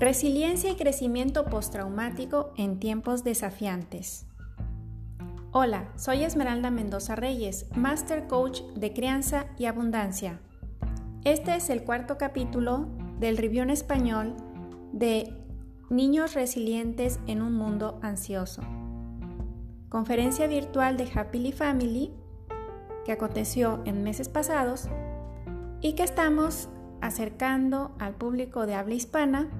[0.00, 4.24] Resiliencia y crecimiento postraumático en tiempos desafiantes.
[5.52, 10.40] Hola, soy Esmeralda Mendoza Reyes, Master Coach de Crianza y Abundancia.
[11.24, 12.86] Este es el cuarto capítulo
[13.18, 14.34] del review español
[14.90, 15.34] de
[15.90, 18.62] Niños resilientes en un mundo ansioso.
[19.90, 22.10] Conferencia virtual de Happily Family
[23.04, 24.88] que aconteció en meses pasados
[25.82, 26.70] y que estamos
[27.02, 29.50] acercando al público de habla hispana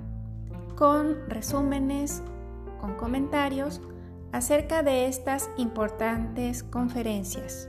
[0.80, 2.22] con resúmenes,
[2.80, 3.82] con comentarios
[4.32, 7.68] acerca de estas importantes conferencias.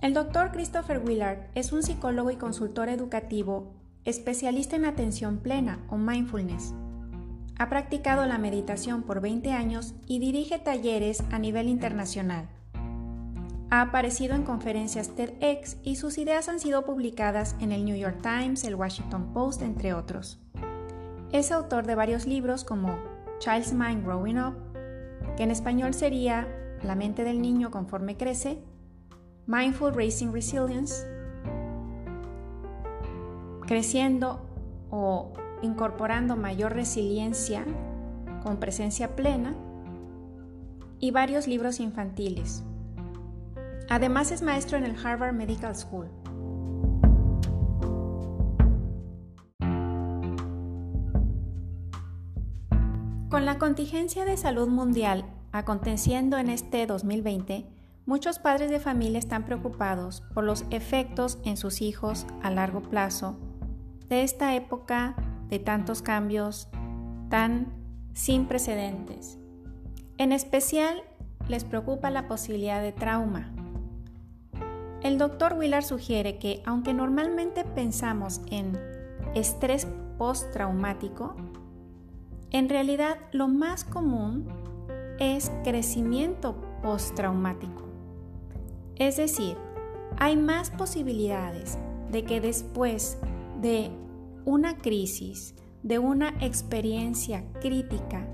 [0.00, 3.74] El doctor Christopher Willard es un psicólogo y consultor educativo
[4.06, 6.72] especialista en atención plena o mindfulness.
[7.58, 12.55] Ha practicado la meditación por 20 años y dirige talleres a nivel internacional.
[13.68, 18.18] Ha aparecido en conferencias TEDx y sus ideas han sido publicadas en el New York
[18.22, 20.40] Times, el Washington Post, entre otros.
[21.32, 22.96] Es autor de varios libros como
[23.40, 24.54] Child's Mind Growing Up,
[25.36, 26.46] que en español sería
[26.84, 28.62] La mente del niño conforme crece,
[29.46, 31.04] Mindful Raising Resilience,
[33.66, 34.46] creciendo
[34.90, 37.64] o incorporando mayor resiliencia
[38.44, 39.56] con presencia plena,
[40.98, 42.62] y varios libros infantiles.
[43.88, 46.08] Además es maestro en el Harvard Medical School.
[53.28, 57.66] Con la contingencia de salud mundial aconteciendo en este 2020,
[58.06, 63.38] muchos padres de familia están preocupados por los efectos en sus hijos a largo plazo
[64.08, 65.16] de esta época
[65.48, 66.68] de tantos cambios
[67.28, 67.72] tan
[68.14, 69.38] sin precedentes.
[70.18, 71.02] En especial
[71.48, 73.55] les preocupa la posibilidad de trauma.
[75.06, 78.76] El doctor Willard sugiere que aunque normalmente pensamos en
[79.36, 79.86] estrés
[80.18, 81.36] postraumático,
[82.50, 84.48] en realidad lo más común
[85.20, 87.84] es crecimiento postraumático.
[88.96, 89.56] Es decir,
[90.18, 91.78] hay más posibilidades
[92.10, 93.18] de que después
[93.62, 93.92] de
[94.44, 95.54] una crisis,
[95.84, 98.26] de una experiencia crítica,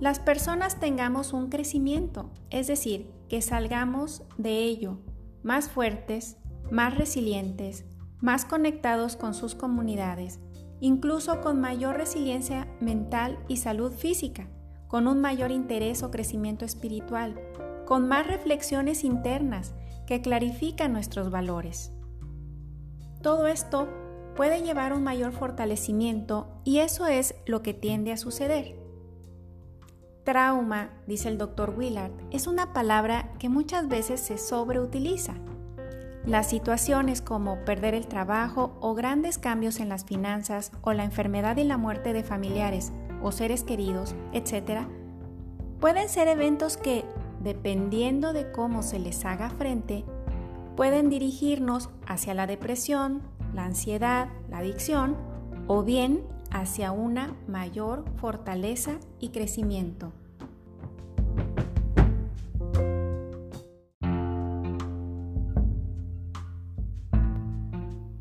[0.00, 4.96] las personas tengamos un crecimiento, es decir, que salgamos de ello
[5.42, 6.36] más fuertes,
[6.70, 7.84] más resilientes,
[8.20, 10.40] más conectados con sus comunidades,
[10.80, 14.48] incluso con mayor resiliencia mental y salud física,
[14.88, 17.40] con un mayor interés o crecimiento espiritual,
[17.86, 19.74] con más reflexiones internas
[20.06, 21.92] que clarifican nuestros valores.
[23.22, 23.88] Todo esto
[24.34, 28.79] puede llevar a un mayor fortalecimiento y eso es lo que tiende a suceder.
[30.24, 35.34] Trauma, dice el doctor Willard, es una palabra que muchas veces se sobreutiliza.
[36.26, 41.56] Las situaciones como perder el trabajo o grandes cambios en las finanzas o la enfermedad
[41.56, 42.92] y la muerte de familiares
[43.22, 44.82] o seres queridos, etc.,
[45.80, 47.04] pueden ser eventos que,
[47.42, 50.04] dependiendo de cómo se les haga frente,
[50.76, 53.22] pueden dirigirnos hacia la depresión,
[53.54, 55.16] la ansiedad, la adicción
[55.66, 60.12] o bien hacia una mayor fortaleza y crecimiento.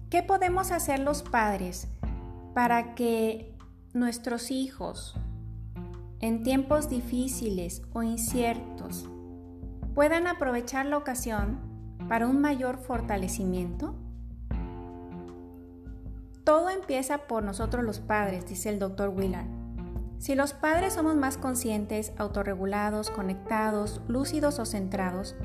[0.09, 1.87] ¿Qué podemos hacer los padres
[2.53, 3.55] para que
[3.93, 5.15] nuestros hijos
[6.19, 9.07] en tiempos difíciles o inciertos
[9.93, 11.59] puedan aprovechar la ocasión
[12.07, 13.95] para un mayor fortalecimiento?
[16.49, 19.45] Todo empieza por nosotros los padres, dice el doctor Willard.
[20.17, 25.35] Si los padres somos más conscientes, autorregulados, conectados, lúcidos o centrados,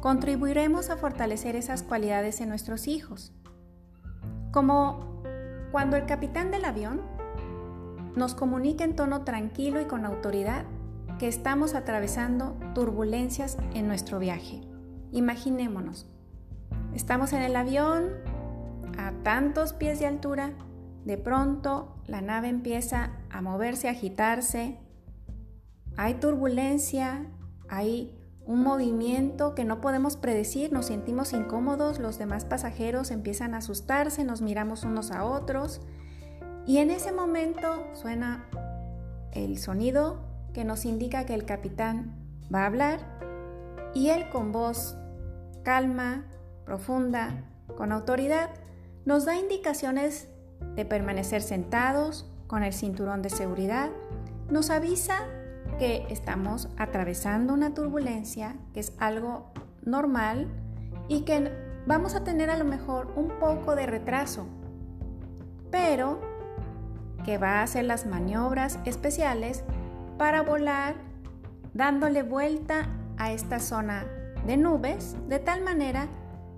[0.00, 3.34] contribuiremos a fortalecer esas cualidades en nuestros hijos.
[4.52, 5.22] Como
[5.70, 7.02] cuando el capitán del avión
[8.16, 10.64] nos comunica en tono tranquilo y con autoridad
[11.18, 14.62] que estamos atravesando turbulencias en nuestro viaje.
[15.12, 16.06] Imaginémonos,
[16.94, 18.12] estamos en el avión,
[18.98, 20.52] a tantos pies de altura,
[21.04, 24.78] de pronto la nave empieza a moverse, a agitarse,
[25.96, 27.26] hay turbulencia,
[27.68, 33.58] hay un movimiento que no podemos predecir, nos sentimos incómodos, los demás pasajeros empiezan a
[33.58, 35.80] asustarse, nos miramos unos a otros.
[36.66, 38.48] Y en ese momento suena
[39.32, 42.16] el sonido que nos indica que el capitán
[42.54, 43.00] va a hablar
[43.94, 44.96] y él con voz
[45.62, 46.26] calma,
[46.64, 47.44] profunda,
[47.76, 48.50] con autoridad,
[49.04, 50.28] nos da indicaciones
[50.76, 53.90] de permanecer sentados con el cinturón de seguridad,
[54.50, 55.18] nos avisa
[55.78, 59.52] que estamos atravesando una turbulencia, que es algo
[59.84, 60.48] normal
[61.08, 61.50] y que
[61.86, 64.46] vamos a tener a lo mejor un poco de retraso,
[65.70, 66.20] pero
[67.24, 69.64] que va a hacer las maniobras especiales
[70.18, 70.94] para volar
[71.72, 74.04] dándole vuelta a esta zona
[74.46, 76.08] de nubes de tal manera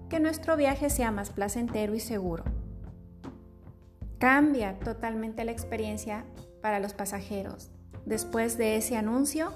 [0.08, 2.44] que nuestro viaje sea más placentero y seguro.
[4.18, 6.24] Cambia totalmente la experiencia
[6.62, 7.70] para los pasajeros.
[8.06, 9.52] Después de ese anuncio,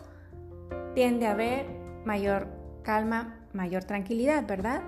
[0.94, 1.66] tiende a haber
[2.04, 2.48] mayor
[2.82, 4.82] calma, mayor tranquilidad, ¿verdad?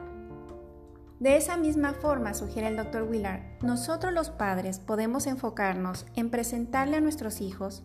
[1.21, 3.05] De esa misma forma, sugiere el Dr.
[3.05, 7.85] Willard, nosotros los padres podemos enfocarnos en presentarle a nuestros hijos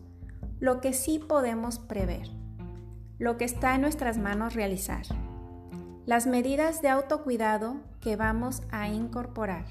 [0.59, 2.27] lo que sí podemos prever,
[3.19, 5.05] lo que está en nuestras manos realizar,
[6.07, 9.65] las medidas de autocuidado que vamos a incorporar,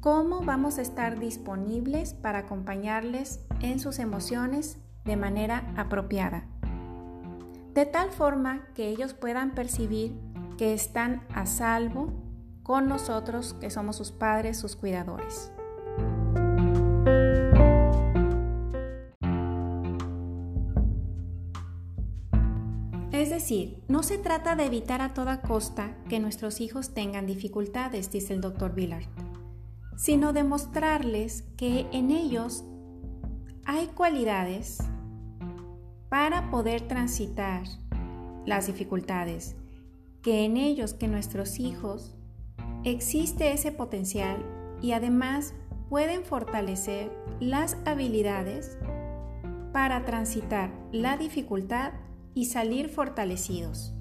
[0.00, 6.46] cómo vamos a estar disponibles para acompañarles en sus emociones de manera apropiada,
[7.74, 10.18] de tal forma que ellos puedan percibir
[10.56, 12.14] que están a salvo
[12.62, 15.52] con nosotros que somos sus padres, sus cuidadores.
[23.42, 28.34] Decir, no se trata de evitar a toda costa que nuestros hijos tengan dificultades, dice
[28.34, 29.02] el doctor Villard,
[29.96, 32.62] sino demostrarles que en ellos
[33.64, 34.78] hay cualidades
[36.08, 37.64] para poder transitar
[38.46, 39.56] las dificultades,
[40.22, 42.14] que en ellos, que nuestros hijos
[42.84, 44.36] existe ese potencial
[44.80, 45.52] y además
[45.88, 47.10] pueden fortalecer
[47.40, 48.78] las habilidades
[49.72, 51.92] para transitar la dificultad
[52.34, 53.94] y salir fortalecidos.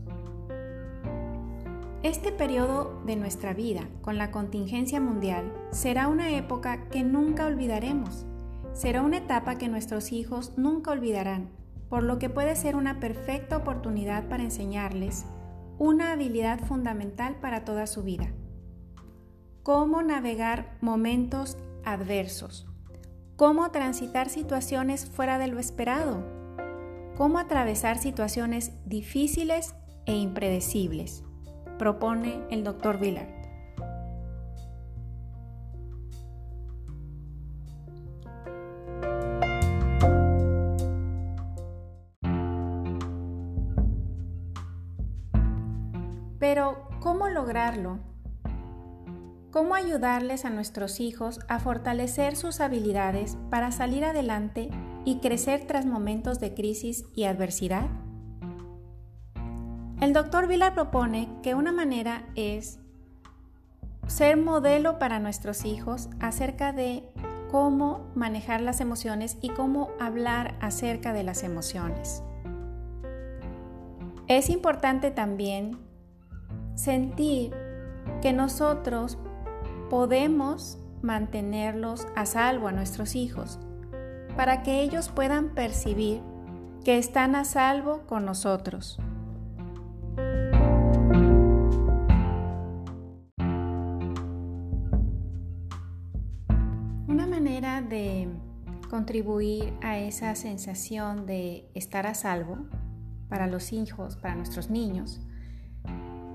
[2.04, 8.26] Este periodo de nuestra vida con la contingencia mundial será una época que nunca olvidaremos.
[8.74, 11.50] Será una etapa que nuestros hijos nunca olvidarán,
[11.90, 15.26] por lo que puede ser una perfecta oportunidad para enseñarles
[15.78, 18.32] una habilidad fundamental para toda su vida
[19.64, 22.66] cómo navegar momentos adversos,
[23.36, 26.24] cómo transitar situaciones fuera de lo esperado,
[27.22, 29.76] cómo atravesar situaciones difíciles
[30.08, 31.24] e impredecibles,
[31.78, 32.98] propone el Dr.
[32.98, 33.30] Villard.
[46.40, 48.00] Pero, ¿cómo lograrlo?
[49.52, 54.70] cómo ayudarles a nuestros hijos a fortalecer sus habilidades para salir adelante
[55.06, 57.90] y crecer tras momentos de crisis y adversidad?
[60.00, 62.80] El doctor Vila propone que una manera es
[64.08, 67.04] ser modelo para nuestros hijos acerca de
[67.52, 72.24] cómo manejar las emociones y cómo hablar acerca de las emociones.
[74.28, 75.78] Es importante también
[76.76, 77.54] sentir
[78.22, 79.18] que nosotros
[79.90, 83.60] podemos mantenerlos a salvo a nuestros hijos,
[84.36, 86.22] para que ellos puedan percibir
[86.84, 88.98] que están a salvo con nosotros.
[97.08, 98.30] Una manera de
[98.90, 102.58] contribuir a esa sensación de estar a salvo
[103.30, 105.22] para los hijos, para nuestros niños,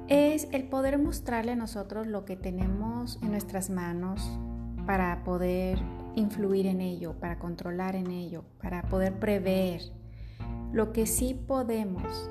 [0.09, 4.39] es el poder mostrarle a nosotros lo que tenemos en nuestras manos
[4.87, 5.79] para poder
[6.17, 9.81] influir en ello, para controlar en ello, para poder prever
[10.73, 12.29] lo que sí podemos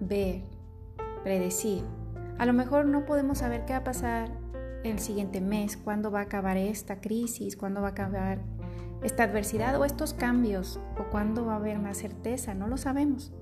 [0.00, 0.42] ver,
[1.22, 1.82] predecir.
[2.38, 4.30] A lo mejor no podemos saber qué va a pasar
[4.84, 8.38] el siguiente mes, cuándo va a acabar esta crisis, cuándo va a acabar
[9.02, 13.32] esta adversidad o estos cambios, o cuándo va a haber más certeza, no lo sabemos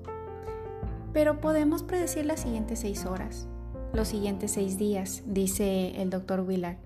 [1.15, 3.47] pero podemos predecir las siguientes seis horas,
[3.95, 6.77] los siguientes seis días, dice el doctor Willard.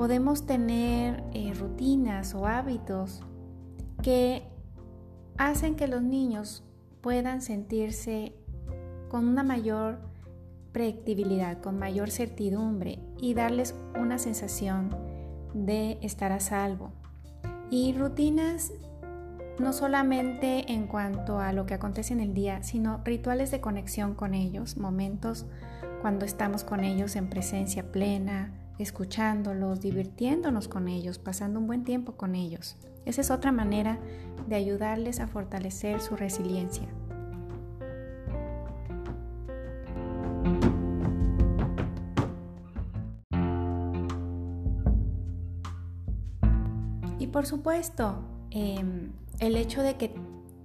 [0.00, 3.20] Podemos tener eh, rutinas o hábitos
[4.02, 4.44] que
[5.36, 6.64] hacen que los niños
[7.02, 8.32] puedan sentirse
[9.10, 9.98] con una mayor
[10.72, 14.88] predictibilidad, con mayor certidumbre y darles una sensación
[15.52, 16.92] de estar a salvo.
[17.68, 18.72] Y rutinas
[19.58, 24.14] no solamente en cuanto a lo que acontece en el día, sino rituales de conexión
[24.14, 25.44] con ellos, momentos
[26.00, 32.12] cuando estamos con ellos en presencia plena, escuchándolos, divirtiéndonos con ellos, pasando un buen tiempo
[32.12, 32.76] con ellos.
[33.04, 33.98] Esa es otra manera
[34.48, 36.88] de ayudarles a fortalecer su resiliencia.
[47.18, 50.14] Y por supuesto, em, el hecho de que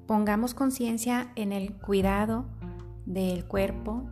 [0.07, 2.45] pongamos conciencia en el cuidado
[3.05, 4.03] del cuerpo,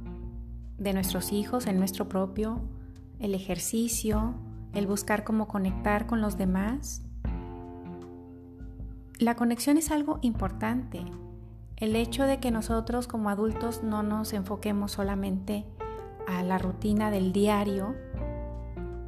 [0.78, 2.62] de nuestros hijos, en nuestro propio,
[3.24, 4.36] el ejercicio,
[4.74, 7.04] el buscar cómo conectar con los demás.
[9.18, 11.06] La conexión es algo importante.
[11.78, 15.66] El hecho de que nosotros como adultos no nos enfoquemos solamente
[16.28, 17.96] a la rutina del diario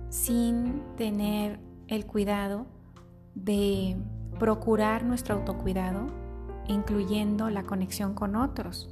[0.10, 2.68] sin tener el cuidado
[3.36, 3.98] de
[4.40, 6.08] procurar nuestro autocuidado,
[6.70, 8.90] incluyendo la conexión con otros.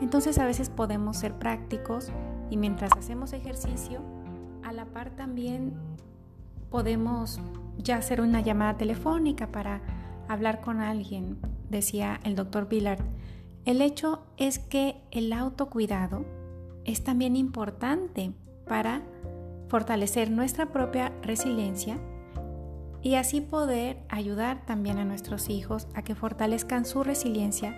[0.00, 2.12] Entonces a veces podemos ser prácticos
[2.50, 4.19] y mientras hacemos ejercicio,
[4.70, 5.72] a la par también
[6.70, 7.40] podemos
[7.76, 9.80] ya hacer una llamada telefónica para
[10.28, 13.00] hablar con alguien, decía el doctor Villard.
[13.64, 16.24] El hecho es que el autocuidado
[16.84, 18.32] es también importante
[18.68, 19.02] para
[19.68, 21.98] fortalecer nuestra propia resiliencia
[23.02, 27.76] y así poder ayudar también a nuestros hijos a que fortalezcan su resiliencia,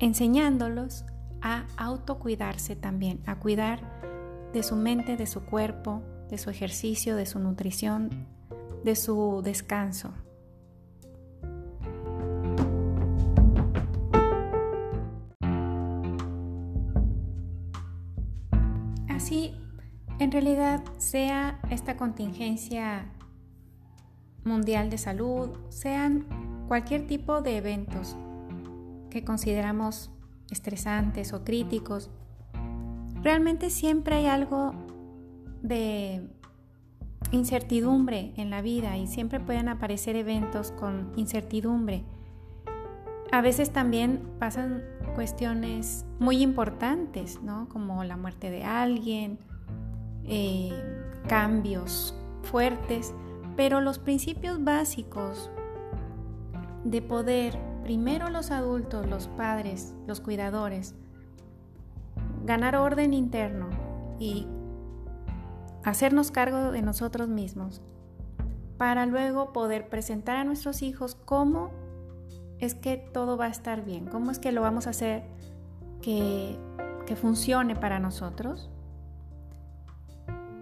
[0.00, 1.04] enseñándolos
[1.40, 4.15] a autocuidarse también, a cuidar
[4.52, 8.26] de su mente, de su cuerpo, de su ejercicio, de su nutrición,
[8.84, 10.12] de su descanso.
[19.08, 19.54] Así,
[20.18, 23.12] en realidad, sea esta contingencia
[24.44, 26.26] mundial de salud, sean
[26.68, 28.16] cualquier tipo de eventos
[29.10, 30.10] que consideramos
[30.50, 32.10] estresantes o críticos,
[33.22, 34.74] realmente siempre hay algo
[35.62, 36.28] de
[37.32, 42.04] incertidumbre en la vida y siempre pueden aparecer eventos con incertidumbre.
[43.32, 47.68] A veces también pasan cuestiones muy importantes, ¿no?
[47.68, 49.38] Como la muerte de alguien,
[50.24, 50.72] eh,
[51.26, 53.12] cambios fuertes,
[53.56, 55.50] pero los principios básicos
[56.84, 60.94] de poder, primero los adultos, los padres, los cuidadores,
[62.46, 63.68] ganar orden interno
[64.18, 64.46] y
[65.84, 67.82] hacernos cargo de nosotros mismos,
[68.78, 71.70] para luego poder presentar a nuestros hijos cómo
[72.58, 75.24] es que todo va a estar bien, cómo es que lo vamos a hacer
[76.02, 76.58] que,
[77.06, 78.70] que funcione para nosotros.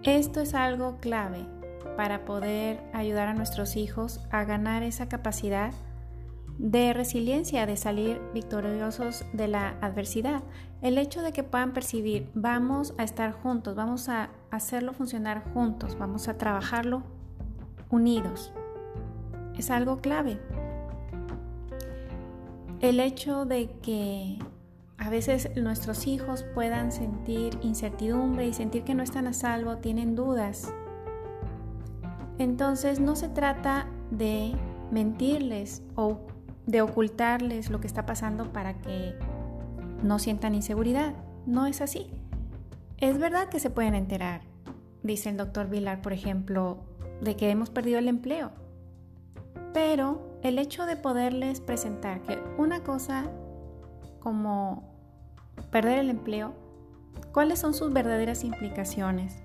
[0.03, 1.45] Esto es algo clave
[1.97, 5.71] para poder ayudar a nuestros hijos a ganar esa capacidad
[6.57, 10.43] de resiliencia, de salir victoriosos de la adversidad.
[10.81, 15.97] El hecho de que puedan percibir, vamos a estar juntos, vamos a hacerlo funcionar juntos,
[15.97, 17.03] vamos a trabajarlo
[17.89, 18.53] unidos,
[19.57, 20.39] es algo clave.
[22.81, 24.37] El hecho de que
[24.97, 30.15] a veces nuestros hijos puedan sentir incertidumbre y sentir que no están a salvo, tienen
[30.15, 30.73] dudas,
[32.37, 34.53] entonces no se trata de
[34.91, 36.19] mentirles o
[36.65, 39.15] de ocultarles lo que está pasando para que
[40.03, 41.13] no sientan inseguridad.
[41.45, 42.09] No es así.
[42.97, 44.41] Es verdad que se pueden enterar,
[45.03, 46.79] dice el doctor Vilar, por ejemplo,
[47.21, 48.51] de que hemos perdido el empleo.
[49.73, 53.25] Pero el hecho de poderles presentar que una cosa
[54.19, 54.95] como
[55.71, 56.53] perder el empleo,
[57.31, 59.43] cuáles son sus verdaderas implicaciones,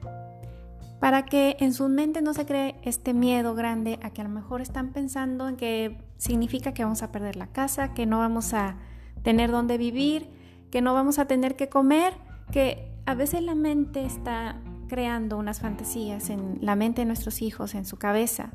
[1.01, 4.31] para que en su mente no se cree este miedo grande a que a lo
[4.31, 8.53] mejor están pensando en que significa que vamos a perder la casa, que no vamos
[8.53, 8.77] a
[9.23, 10.29] tener dónde vivir,
[10.71, 12.13] que no vamos a tener que comer,
[12.53, 17.75] que a veces la mente está creando unas fantasías en la mente de nuestros hijos,
[17.75, 18.51] en su cabeza,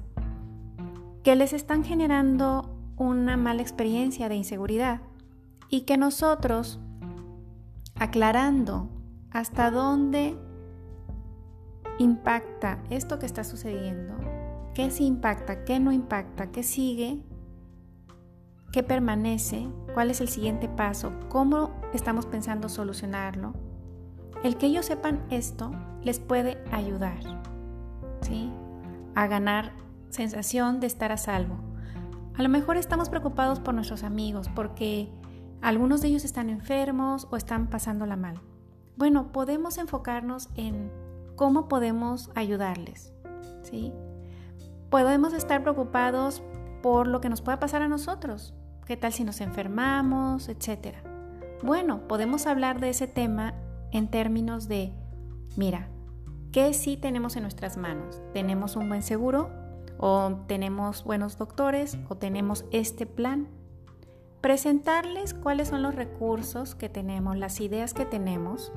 [1.23, 5.01] que les están generando una mala experiencia de inseguridad
[5.69, 6.79] y que nosotros,
[7.95, 8.89] aclarando
[9.31, 10.37] hasta dónde
[11.99, 14.13] impacta esto que está sucediendo?
[14.73, 15.63] ¿Qué sí impacta?
[15.63, 16.51] ¿Qué no impacta?
[16.51, 17.23] ¿Qué sigue?
[18.71, 19.69] ¿Qué permanece?
[19.93, 21.13] ¿Cuál es el siguiente paso?
[21.29, 23.53] ¿Cómo estamos pensando solucionarlo?
[24.43, 25.71] El que ellos sepan esto
[26.03, 27.17] les puede ayudar
[28.21, 28.51] ¿sí?
[29.15, 29.71] a ganar
[30.09, 31.55] sensación de estar a salvo.
[32.37, 35.09] A lo mejor estamos preocupados por nuestros amigos porque
[35.61, 38.41] algunos de ellos están enfermos o están pasándola mal.
[38.97, 40.91] Bueno, podemos enfocarnos en
[41.35, 43.13] cómo podemos ayudarles.
[43.63, 43.91] ¿sí?
[44.89, 46.41] Podemos estar preocupados
[46.81, 48.53] por lo que nos pueda pasar a nosotros.
[48.85, 51.01] ¿Qué tal si nos enfermamos, etcétera?
[51.63, 53.55] Bueno, podemos hablar de ese tema
[53.91, 54.93] en términos de,
[55.57, 55.89] mira,
[56.51, 58.21] ¿qué sí tenemos en nuestras manos?
[58.33, 59.49] ¿Tenemos un buen seguro?
[59.97, 61.97] ¿O tenemos buenos doctores?
[62.09, 63.47] ¿O tenemos este plan?
[64.41, 68.71] Presentarles cuáles son los recursos que tenemos, las ideas que tenemos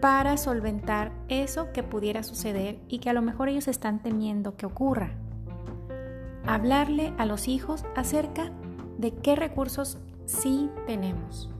[0.00, 4.66] para solventar eso que pudiera suceder y que a lo mejor ellos están temiendo que
[4.66, 5.12] ocurra.
[6.46, 8.52] Hablarle a los hijos acerca
[8.98, 11.50] de qué recursos sí tenemos.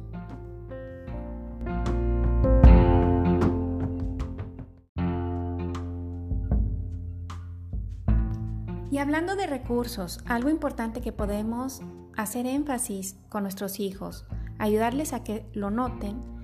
[8.91, 11.83] Y hablando de recursos, algo importante que podemos
[12.17, 14.25] hacer énfasis con nuestros hijos,
[14.59, 16.36] ayudarles a que lo noten,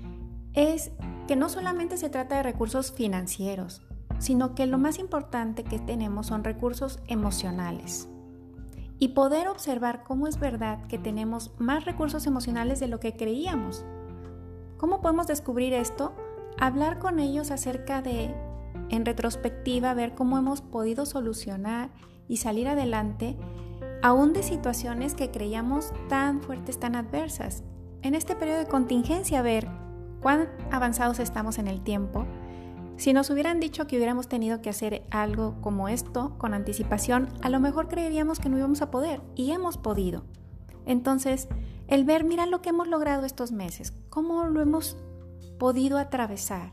[0.54, 0.90] es
[1.26, 3.82] que no solamente se trata de recursos financieros,
[4.18, 8.08] sino que lo más importante que tenemos son recursos emocionales.
[8.98, 13.84] Y poder observar cómo es verdad que tenemos más recursos emocionales de lo que creíamos.
[14.76, 16.14] ¿Cómo podemos descubrir esto?
[16.58, 18.32] Hablar con ellos acerca de,
[18.90, 21.90] en retrospectiva, ver cómo hemos podido solucionar
[22.28, 23.36] y salir adelante
[24.02, 27.62] aún de situaciones que creíamos tan fuertes, tan adversas.
[28.02, 29.68] En este periodo de contingencia, ver
[30.22, 32.24] cuán avanzados estamos en el tiempo.
[32.96, 37.50] Si nos hubieran dicho que hubiéramos tenido que hacer algo como esto con anticipación, a
[37.50, 40.24] lo mejor creeríamos que no íbamos a poder y hemos podido.
[40.86, 41.48] Entonces,
[41.88, 44.96] el ver, mira lo que hemos logrado estos meses, cómo lo hemos
[45.58, 46.72] podido atravesar,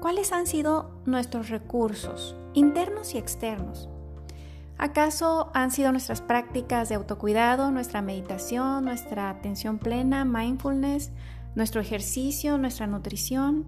[0.00, 3.88] cuáles han sido nuestros recursos internos y externos.
[4.76, 11.12] ¿Acaso han sido nuestras prácticas de autocuidado, nuestra meditación, nuestra atención plena, mindfulness,
[11.54, 13.66] nuestro ejercicio, nuestra nutrición?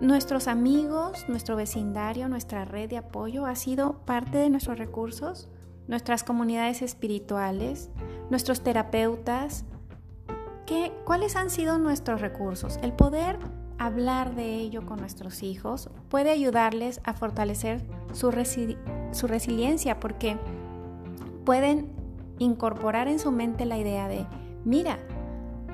[0.00, 5.48] ¿Nuestros amigos, nuestro vecindario, nuestra red de apoyo ha sido parte de nuestros recursos?
[5.86, 7.90] ¿Nuestras comunidades espirituales?
[8.30, 9.64] ¿Nuestros terapeutas?
[10.66, 12.78] ¿Qué, ¿Cuáles han sido nuestros recursos?
[12.82, 13.38] El poder
[13.78, 18.32] hablar de ello con nuestros hijos puede ayudarles a fortalecer su,
[19.12, 20.36] su resiliencia porque
[21.44, 21.92] pueden
[22.38, 24.26] incorporar en su mente la idea de,
[24.64, 24.98] mira,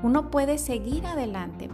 [0.03, 1.69] uno puede seguir adelante.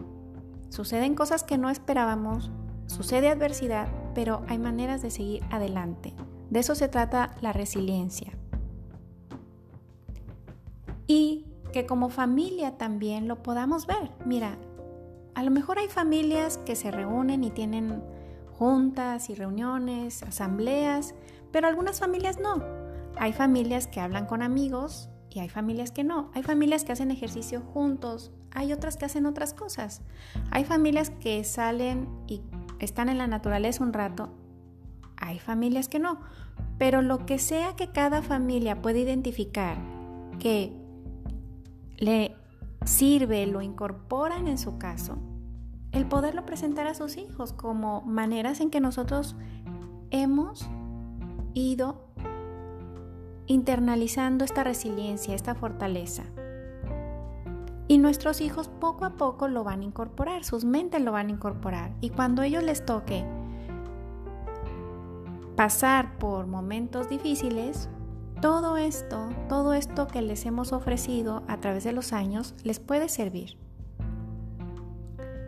[0.71, 2.51] Suceden cosas que no esperábamos,
[2.87, 6.15] sucede adversidad, pero hay maneras de seguir adelante.
[6.51, 8.33] De eso se trata la resiliencia.
[11.07, 14.11] Y que como familia también lo podamos ver.
[14.25, 14.59] Mira,
[15.35, 18.03] a lo mejor hay familias que se reúnen y tienen
[18.59, 21.15] juntas y reuniones, asambleas,
[21.51, 22.63] pero algunas familias no.
[23.17, 26.31] Hay familias que hablan con amigos y hay familias que no.
[26.33, 30.01] Hay familias que hacen ejercicio juntos, hay otras que hacen otras cosas.
[30.53, 32.41] Hay familias que salen y
[32.79, 34.33] están en la naturaleza un rato,
[35.17, 36.21] hay familias que no.
[36.79, 39.77] Pero lo que sea que cada familia pueda identificar
[40.39, 40.73] que
[41.99, 42.37] le
[42.85, 45.19] sirve, lo incorporan en su caso,
[45.91, 49.35] el poderlo presentar a sus hijos como maneras en que nosotros
[50.11, 50.69] hemos
[51.55, 52.09] ido
[53.47, 56.25] internalizando esta resiliencia, esta fortaleza.
[57.87, 61.33] Y nuestros hijos poco a poco lo van a incorporar, sus mentes lo van a
[61.33, 61.93] incorporar.
[62.01, 63.25] Y cuando ellos les toque
[65.57, 67.89] pasar por momentos difíciles,
[68.41, 73.09] todo esto, todo esto que les hemos ofrecido a través de los años les puede
[73.09, 73.59] servir.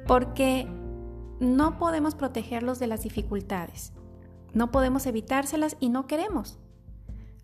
[0.07, 0.69] Porque
[1.41, 3.93] no podemos protegerlos de las dificultades,
[4.53, 6.59] no podemos evitárselas y no queremos.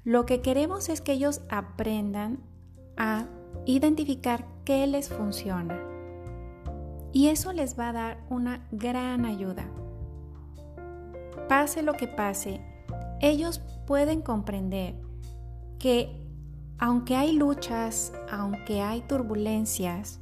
[0.05, 2.41] Lo que queremos es que ellos aprendan
[2.97, 3.27] a
[3.67, 5.81] identificar qué les funciona.
[7.13, 9.69] Y eso les va a dar una gran ayuda.
[11.49, 12.61] Pase lo que pase,
[13.21, 14.97] ellos pueden comprender
[15.79, 16.19] que
[16.79, 20.21] aunque hay luchas, aunque hay turbulencias,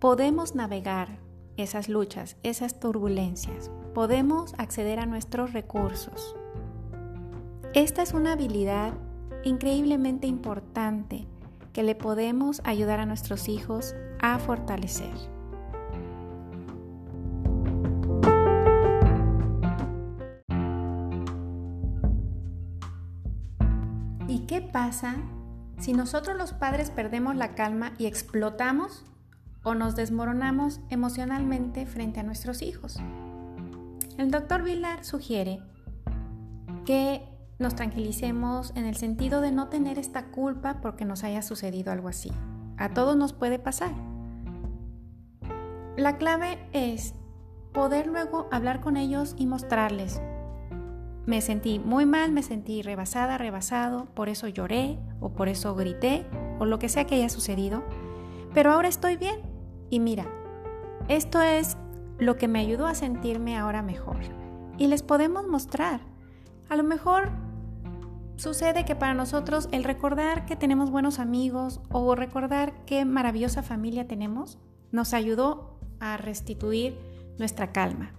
[0.00, 1.20] podemos navegar
[1.56, 6.34] esas luchas, esas turbulencias, podemos acceder a nuestros recursos.
[7.74, 8.94] Esta es una habilidad
[9.44, 11.26] increíblemente importante
[11.72, 15.14] que le podemos ayudar a nuestros hijos a fortalecer.
[24.50, 25.14] ¿Qué pasa
[25.78, 29.04] si nosotros los padres perdemos la calma y explotamos
[29.62, 32.96] o nos desmoronamos emocionalmente frente a nuestros hijos?
[34.18, 35.60] El doctor Villar sugiere
[36.84, 37.29] que
[37.60, 42.08] nos tranquilicemos en el sentido de no tener esta culpa porque nos haya sucedido algo
[42.08, 42.32] así.
[42.76, 43.92] A todos nos puede pasar.
[45.96, 47.14] La clave es
[47.72, 50.20] poder luego hablar con ellos y mostrarles
[51.30, 56.26] me sentí muy mal, me sentí rebasada, rebasado, por eso lloré o por eso grité
[56.58, 57.84] o lo que sea que haya sucedido,
[58.52, 59.36] pero ahora estoy bien
[59.90, 60.26] y mira,
[61.08, 61.76] esto es
[62.18, 64.16] lo que me ayudó a sentirme ahora mejor
[64.76, 66.00] y les podemos mostrar.
[66.68, 67.30] A lo mejor
[68.40, 74.08] sucede que para nosotros el recordar que tenemos buenos amigos o recordar qué maravillosa familia
[74.08, 74.58] tenemos
[74.92, 76.98] nos ayudó a restituir
[77.38, 78.12] nuestra calma.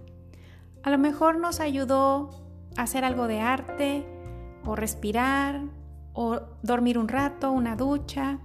[0.84, 2.30] A lo mejor nos ayudó
[2.76, 4.06] hacer algo de arte
[4.64, 5.62] o respirar
[6.12, 8.38] o dormir un rato, una ducha.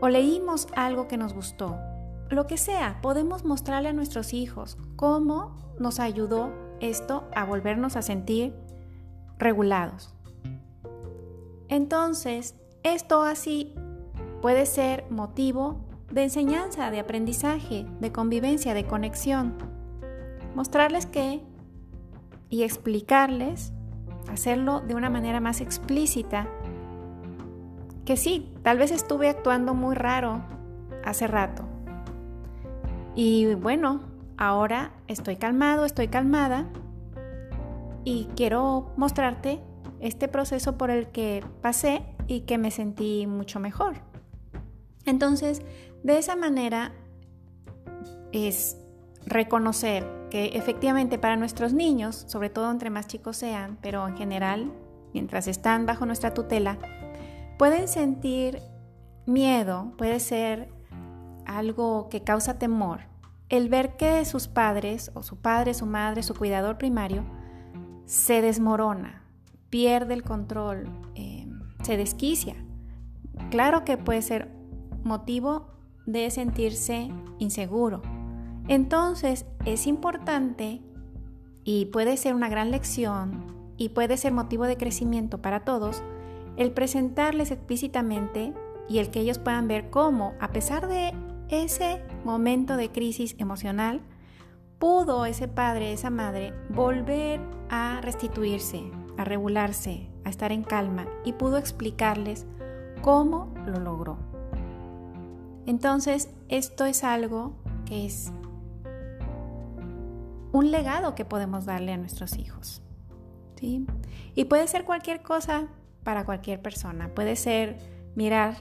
[0.00, 1.78] o leímos algo que nos gustó.
[2.28, 8.02] Lo que sea, podemos mostrarle a nuestros hijos cómo nos ayudó esto a volvernos a
[8.02, 8.52] sentir
[9.38, 10.12] regulados.
[11.72, 13.72] Entonces, esto así
[14.42, 15.80] puede ser motivo
[16.10, 19.54] de enseñanza, de aprendizaje, de convivencia, de conexión.
[20.54, 21.40] Mostrarles que
[22.50, 23.72] y explicarles,
[24.30, 26.46] hacerlo de una manera más explícita,
[28.04, 30.42] que sí, tal vez estuve actuando muy raro
[31.06, 31.64] hace rato.
[33.14, 34.02] Y bueno,
[34.36, 36.66] ahora estoy calmado, estoy calmada
[38.04, 39.62] y quiero mostrarte
[40.02, 44.02] este proceso por el que pasé y que me sentí mucho mejor.
[45.06, 45.62] Entonces,
[46.02, 46.92] de esa manera
[48.32, 48.76] es
[49.26, 54.72] reconocer que efectivamente para nuestros niños, sobre todo entre más chicos sean, pero en general,
[55.14, 56.78] mientras están bajo nuestra tutela,
[57.58, 58.60] pueden sentir
[59.26, 60.68] miedo, puede ser
[61.46, 63.02] algo que causa temor,
[63.48, 67.24] el ver que sus padres o su padre, su madre, su cuidador primario
[68.06, 69.21] se desmorona,
[69.72, 71.48] pierde el control, eh,
[71.82, 72.54] se desquicia.
[73.50, 74.52] Claro que puede ser
[75.02, 75.66] motivo
[76.04, 77.08] de sentirse
[77.38, 78.02] inseguro.
[78.68, 80.82] Entonces es importante
[81.64, 83.46] y puede ser una gran lección
[83.78, 86.02] y puede ser motivo de crecimiento para todos
[86.58, 88.52] el presentarles explícitamente
[88.90, 91.14] y el que ellos puedan ver cómo, a pesar de
[91.48, 94.02] ese momento de crisis emocional,
[94.78, 98.82] pudo ese padre, esa madre, volver a restituirse,
[99.16, 102.46] a regularse, a estar en calma y pudo explicarles
[103.02, 104.18] cómo lo logró.
[105.66, 108.32] Entonces, esto es algo que es
[110.52, 112.82] un legado que podemos darle a nuestros hijos.
[113.56, 113.86] ¿sí?
[114.34, 115.68] Y puede ser cualquier cosa
[116.04, 117.14] para cualquier persona.
[117.14, 117.78] Puede ser
[118.14, 118.54] mirar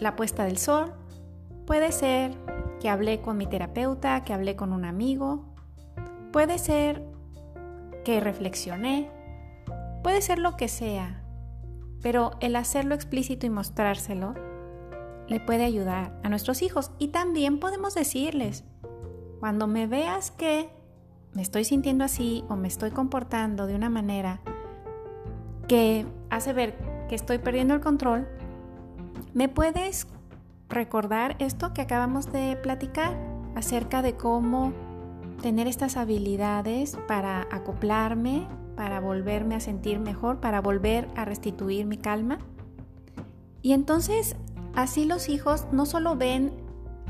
[0.00, 0.94] la puesta del sol,
[1.66, 2.32] puede ser
[2.80, 5.44] que hablé con mi terapeuta, que hablé con un amigo,
[6.32, 7.04] puede ser
[8.04, 9.10] que reflexioné,
[10.02, 11.22] puede ser lo que sea,
[12.00, 14.34] pero el hacerlo explícito y mostrárselo
[15.28, 16.90] le puede ayudar a nuestros hijos.
[16.98, 18.64] Y también podemos decirles,
[19.40, 20.70] cuando me veas que
[21.32, 24.40] me estoy sintiendo así o me estoy comportando de una manera
[25.68, 26.76] que hace ver
[27.08, 28.28] que estoy perdiendo el control,
[29.32, 30.06] ¿me puedes
[30.68, 33.16] recordar esto que acabamos de platicar
[33.54, 34.72] acerca de cómo
[35.40, 41.96] tener estas habilidades para acoplarme, para volverme a sentir mejor, para volver a restituir mi
[41.96, 42.38] calma?
[43.62, 44.36] Y entonces
[44.74, 46.52] así los hijos no solo ven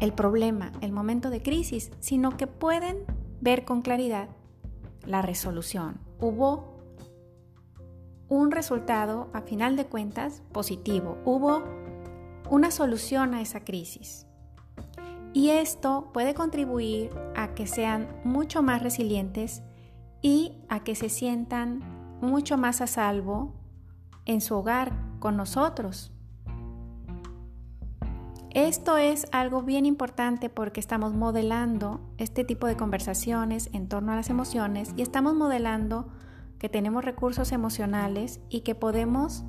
[0.00, 3.04] el problema, el momento de crisis, sino que pueden
[3.40, 4.28] ver con claridad
[5.06, 6.00] la resolución.
[6.20, 6.72] Hubo
[8.28, 11.18] un resultado, a final de cuentas, positivo.
[11.24, 11.62] Hubo
[12.48, 14.26] una solución a esa crisis.
[15.34, 19.62] Y esto puede contribuir a que sean mucho más resilientes
[20.22, 21.80] y a que se sientan
[22.20, 23.52] mucho más a salvo
[24.24, 26.12] en su hogar con nosotros.
[28.54, 34.16] Esto es algo bien importante porque estamos modelando este tipo de conversaciones en torno a
[34.16, 36.08] las emociones y estamos modelando
[36.58, 39.42] que tenemos recursos emocionales y que podemos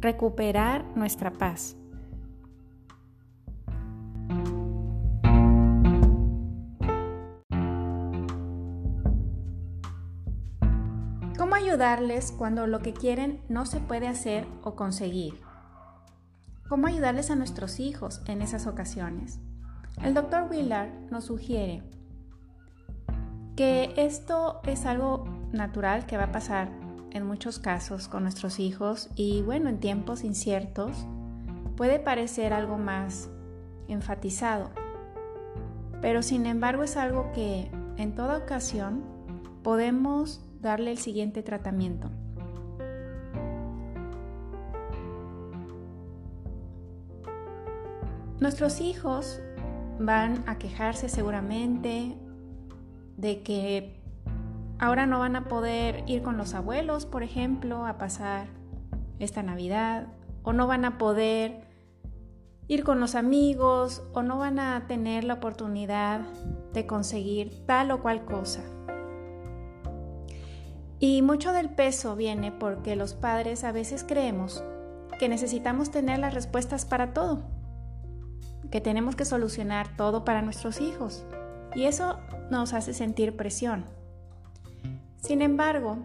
[0.00, 1.79] recuperar nuestra paz.
[11.60, 15.40] Ayudarles cuando lo que quieren no se puede hacer o conseguir?
[16.68, 19.38] ¿Cómo ayudarles a nuestros hijos en esas ocasiones?
[20.02, 21.82] El doctor Willard nos sugiere
[23.56, 26.70] que esto es algo natural que va a pasar
[27.10, 31.06] en muchos casos con nuestros hijos y bueno, en tiempos inciertos
[31.76, 33.28] puede parecer algo más
[33.88, 34.70] enfatizado,
[36.00, 39.02] pero sin embargo es algo que en toda ocasión
[39.62, 42.10] podemos darle el siguiente tratamiento.
[48.40, 49.40] Nuestros hijos
[49.98, 52.16] van a quejarse seguramente
[53.18, 54.00] de que
[54.78, 58.46] ahora no van a poder ir con los abuelos, por ejemplo, a pasar
[59.18, 60.08] esta Navidad,
[60.42, 61.68] o no van a poder
[62.66, 66.20] ir con los amigos, o no van a tener la oportunidad
[66.72, 68.62] de conseguir tal o cual cosa.
[71.00, 74.62] Y mucho del peso viene porque los padres a veces creemos
[75.18, 77.42] que necesitamos tener las respuestas para todo,
[78.70, 81.24] que tenemos que solucionar todo para nuestros hijos.
[81.74, 82.18] Y eso
[82.50, 83.86] nos hace sentir presión.
[85.16, 85.98] Sin embargo,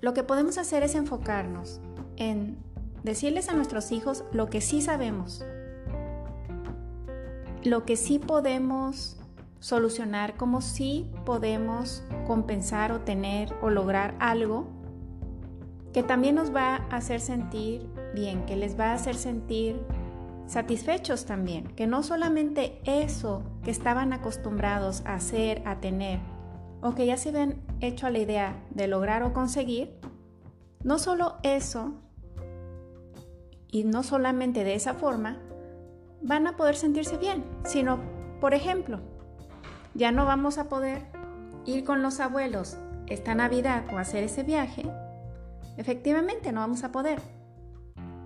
[0.00, 1.80] lo que podemos hacer es enfocarnos
[2.16, 2.56] en
[3.02, 5.44] decirles a nuestros hijos lo que sí sabemos
[7.66, 9.16] lo que sí podemos
[9.66, 14.68] solucionar, cómo sí podemos compensar o tener o lograr algo
[15.92, 19.80] que también nos va a hacer sentir bien, que les va a hacer sentir
[20.46, 26.20] satisfechos también, que no solamente eso que estaban acostumbrados a hacer, a tener,
[26.80, 29.98] o que ya se habían hecho a la idea de lograr o conseguir,
[30.84, 31.94] no solo eso,
[33.66, 35.40] y no solamente de esa forma,
[36.22, 37.98] van a poder sentirse bien, sino,
[38.40, 39.15] por ejemplo,
[39.96, 41.06] ya no vamos a poder
[41.64, 44.84] ir con los abuelos esta Navidad o hacer ese viaje,
[45.76, 47.20] efectivamente no vamos a poder,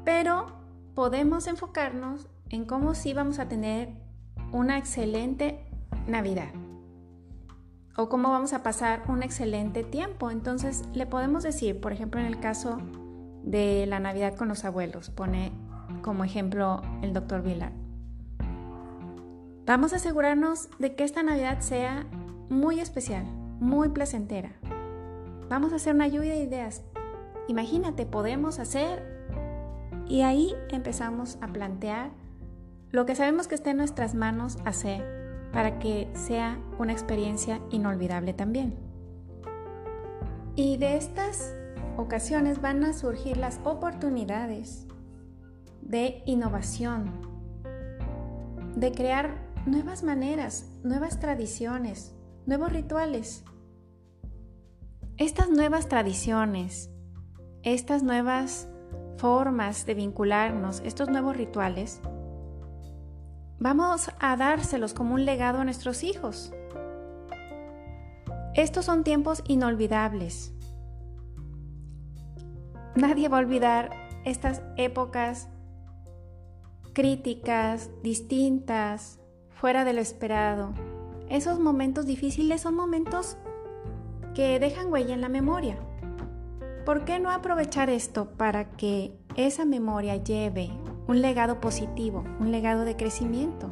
[0.04, 0.46] pero
[0.94, 3.90] podemos enfocarnos en cómo sí vamos a tener
[4.52, 5.64] una excelente
[6.06, 6.50] Navidad
[7.96, 10.30] o cómo vamos a pasar un excelente tiempo.
[10.30, 12.78] Entonces le podemos decir, por ejemplo, en el caso
[13.42, 15.52] de la Navidad con los abuelos, pone
[16.02, 17.79] como ejemplo el doctor Vilar.
[19.70, 22.04] Vamos a asegurarnos de que esta Navidad sea
[22.48, 23.22] muy especial,
[23.60, 24.50] muy placentera.
[25.48, 26.82] Vamos a hacer una lluvia de ideas.
[27.46, 29.00] Imagínate, podemos hacer
[30.08, 32.10] y ahí empezamos a plantear
[32.90, 35.04] lo que sabemos que está en nuestras manos hacer
[35.52, 38.74] para que sea una experiencia inolvidable también.
[40.56, 41.54] Y de estas
[41.96, 44.88] ocasiones van a surgir las oportunidades
[45.80, 47.12] de innovación,
[48.74, 52.14] de crear nuevas maneras, nuevas tradiciones,
[52.46, 53.44] nuevos rituales.
[55.16, 56.90] Estas nuevas tradiciones,
[57.62, 58.68] estas nuevas
[59.18, 62.00] formas de vincularnos, estos nuevos rituales,
[63.58, 66.52] vamos a dárselos como un legado a nuestros hijos.
[68.54, 70.54] Estos son tiempos inolvidables.
[72.96, 73.90] Nadie va a olvidar
[74.24, 75.48] estas épocas
[76.92, 79.19] críticas, distintas,
[79.60, 80.72] fuera de lo esperado.
[81.28, 83.36] Esos momentos difíciles son momentos
[84.34, 85.76] que dejan huella en la memoria.
[86.86, 90.70] ¿Por qué no aprovechar esto para que esa memoria lleve
[91.06, 93.68] un legado positivo, un legado de crecimiento?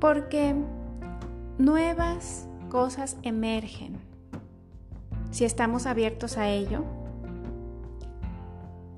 [0.00, 0.54] Porque
[1.58, 3.98] nuevas cosas emergen
[5.30, 6.82] si estamos abiertos a ello.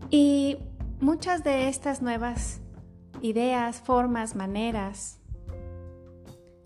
[0.09, 0.59] Y
[1.01, 2.61] muchas de estas nuevas
[3.23, 5.21] ideas, formas, maneras,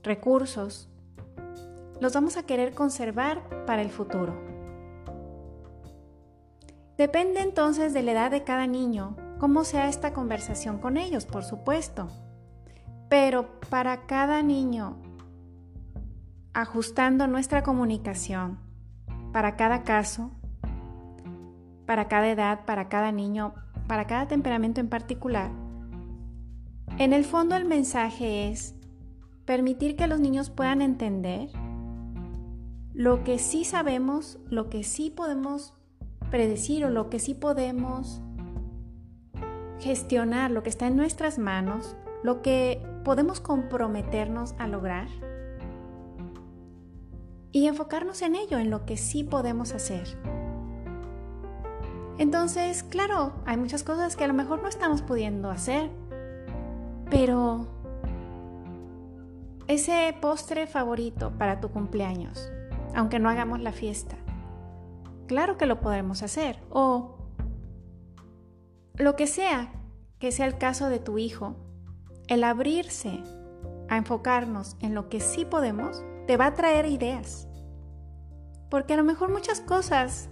[0.02, 0.88] recursos,
[2.00, 4.34] los vamos a querer conservar para el futuro.
[6.98, 11.44] Depende entonces de la edad de cada niño, cómo sea esta conversación con ellos, por
[11.44, 12.08] supuesto.
[13.08, 14.96] Pero para cada niño,
[16.54, 18.58] ajustando nuestra comunicación,
[19.32, 20.30] para cada caso,
[21.86, 23.54] para cada edad, para cada niño,
[23.86, 25.50] para cada temperamento en particular,
[26.99, 28.75] en el fondo el mensaje es
[29.45, 31.49] permitir que los niños puedan entender
[32.95, 35.75] lo que sí sabemos, lo que sí podemos
[36.31, 38.21] predecir o lo que sí podemos
[39.81, 45.09] gestionar, lo que está en nuestras manos, lo que podemos comprometernos a lograr
[47.51, 50.07] y enfocarnos en ello, en lo que sí podemos hacer.
[52.18, 55.90] Entonces, claro, hay muchas cosas que a lo mejor no estamos pudiendo hacer,
[57.12, 57.66] pero
[59.68, 62.51] ese postre favorito para tu cumpleaños,
[62.94, 64.16] aunque no hagamos la fiesta.
[65.27, 66.59] Claro que lo podemos hacer.
[66.70, 67.18] O
[68.94, 69.72] lo que sea
[70.18, 71.57] que sea el caso de tu hijo,
[72.29, 73.22] el abrirse
[73.90, 77.46] a enfocarnos en lo que sí podemos, te va a traer ideas.
[78.70, 80.31] Porque a lo mejor muchas cosas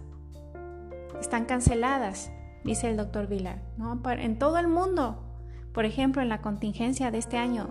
[1.21, 2.33] están canceladas,
[2.65, 4.01] dice el doctor Vilar, ¿no?
[4.13, 5.30] en todo el mundo.
[5.73, 7.69] Por ejemplo, en la contingencia de este año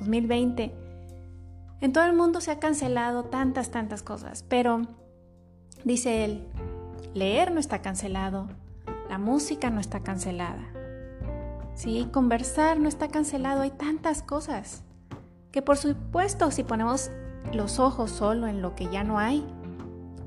[0.00, 0.74] 2020,
[1.80, 4.82] en todo el mundo se ha cancelado tantas, tantas cosas, pero
[5.84, 6.46] dice él,
[7.12, 8.48] leer no está cancelado,
[9.10, 10.64] la música no está cancelada,
[11.74, 12.08] ¿sí?
[12.12, 14.84] conversar no está cancelado, hay tantas cosas
[15.50, 17.10] que por supuesto si ponemos
[17.52, 19.44] los ojos solo en lo que ya no hay,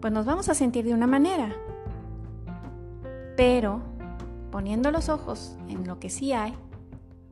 [0.02, 1.56] pues nos vamos a sentir de una manera.
[3.36, 3.82] Pero
[4.52, 6.54] poniendo los ojos en lo que sí hay,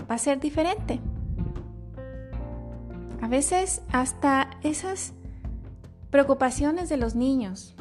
[0.10, 1.00] va a ser diferente.
[3.22, 5.14] A veces hasta esas
[6.10, 7.76] preocupaciones de los niños,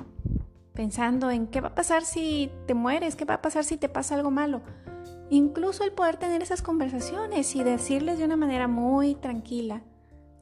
[0.73, 3.89] pensando en qué va a pasar si te mueres, qué va a pasar si te
[3.89, 4.63] pasa algo malo.
[5.31, 9.83] Incluso el poder tener esas conversaciones y decirles de una manera muy tranquila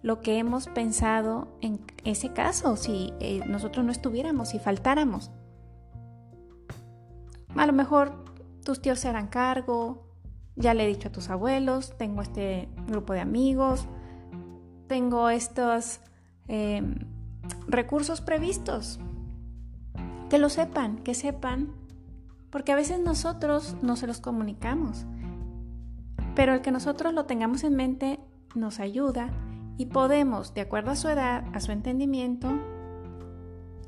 [0.03, 5.31] lo que hemos pensado en ese caso, si eh, nosotros no estuviéramos, si faltáramos.
[7.57, 8.25] A lo mejor
[8.65, 10.10] tus tíos se harán cargo,
[10.57, 13.87] ya le he dicho a tus abuelos, tengo este grupo de amigos,
[14.87, 16.01] tengo estos
[16.49, 16.97] em,
[17.69, 18.99] recursos previstos.
[20.29, 21.73] Que lo sepan, que sepan,
[22.51, 25.07] porque a veces nosotros no se los comunicamos,
[26.35, 28.21] pero el que nosotros lo tengamos en mente
[28.55, 29.31] nos ayuda
[29.77, 32.49] y podemos, de acuerdo a su edad, a su entendimiento,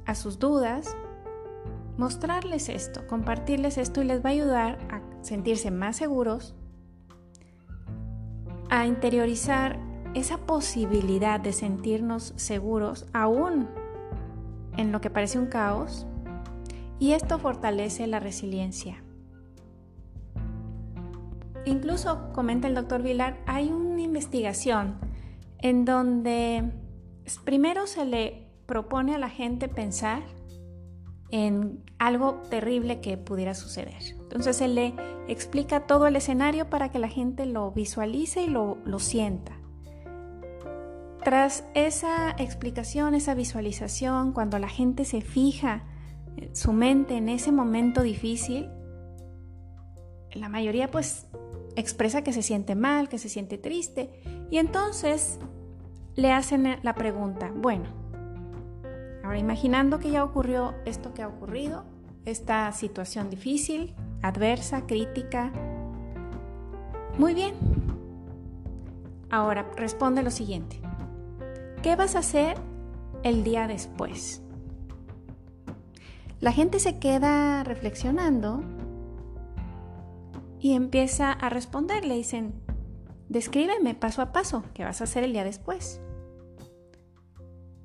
[0.06, 0.96] a sus dudas,
[1.96, 6.54] mostrarles esto, compartirles esto y les va a ayudar a sentirse más seguros,
[8.68, 9.78] a interiorizar
[10.14, 13.68] esa posibilidad de sentirnos seguros aún
[14.76, 16.06] en lo que parece un caos
[16.98, 19.02] y esto fortalece la resiliencia.
[21.64, 24.98] Incluso, comenta el doctor Vilar, hay una investigación
[25.58, 26.72] en donde
[27.44, 30.22] primero se le propone a la gente pensar
[31.30, 34.21] en algo terrible que pudiera suceder.
[34.32, 34.94] Entonces se le
[35.28, 39.52] explica todo el escenario para que la gente lo visualice y lo, lo sienta.
[41.22, 45.84] Tras esa explicación, esa visualización, cuando la gente se fija
[46.38, 48.70] eh, su mente en ese momento difícil,
[50.32, 51.26] la mayoría pues
[51.76, 55.40] expresa que se siente mal, que se siente triste y entonces
[56.14, 57.84] le hacen la pregunta, bueno,
[59.22, 61.84] ahora imaginando que ya ocurrió esto que ha ocurrido,
[62.24, 65.52] esta situación difícil, adversa, crítica,
[67.18, 67.54] muy bien.
[69.30, 70.80] Ahora responde lo siguiente.
[71.82, 72.56] ¿Qué vas a hacer
[73.22, 74.42] el día después?
[76.40, 78.62] La gente se queda reflexionando
[80.58, 82.04] y empieza a responder.
[82.04, 82.54] Le dicen,
[83.28, 86.00] descríbeme paso a paso qué vas a hacer el día después.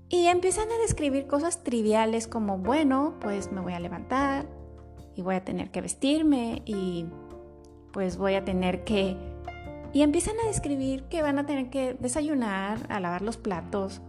[0.09, 4.56] Y empiezan a describir cosas triviales como, bueno, pues me voy a levantar
[5.17, 7.05] y voy a tener que vestirme y
[7.91, 9.17] pues voy a tener que
[9.93, 14.01] y empiezan a describir que van a tener que desayunar, a lavar los platos.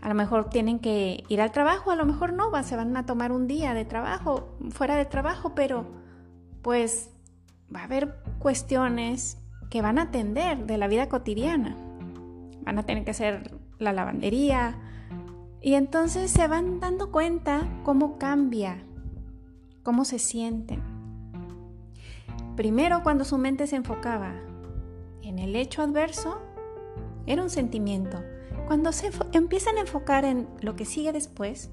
[0.00, 3.06] A lo mejor tienen que ir al trabajo, a lo mejor no, se van a
[3.06, 5.86] tomar un día de trabajo, fuera de trabajo, pero
[6.62, 7.10] pues
[7.74, 9.38] va a haber cuestiones
[9.70, 11.76] que van a atender de la vida cotidiana.
[12.62, 14.78] Van a tener que hacer la lavandería.
[15.60, 18.84] Y entonces se van dando cuenta cómo cambia,
[19.84, 20.82] cómo se sienten.
[22.56, 24.34] Primero cuando su mente se enfocaba
[25.22, 26.40] en el hecho adverso,
[27.26, 28.20] era un sentimiento.
[28.66, 31.70] Cuando se empiezan a enfocar en lo que sigue después,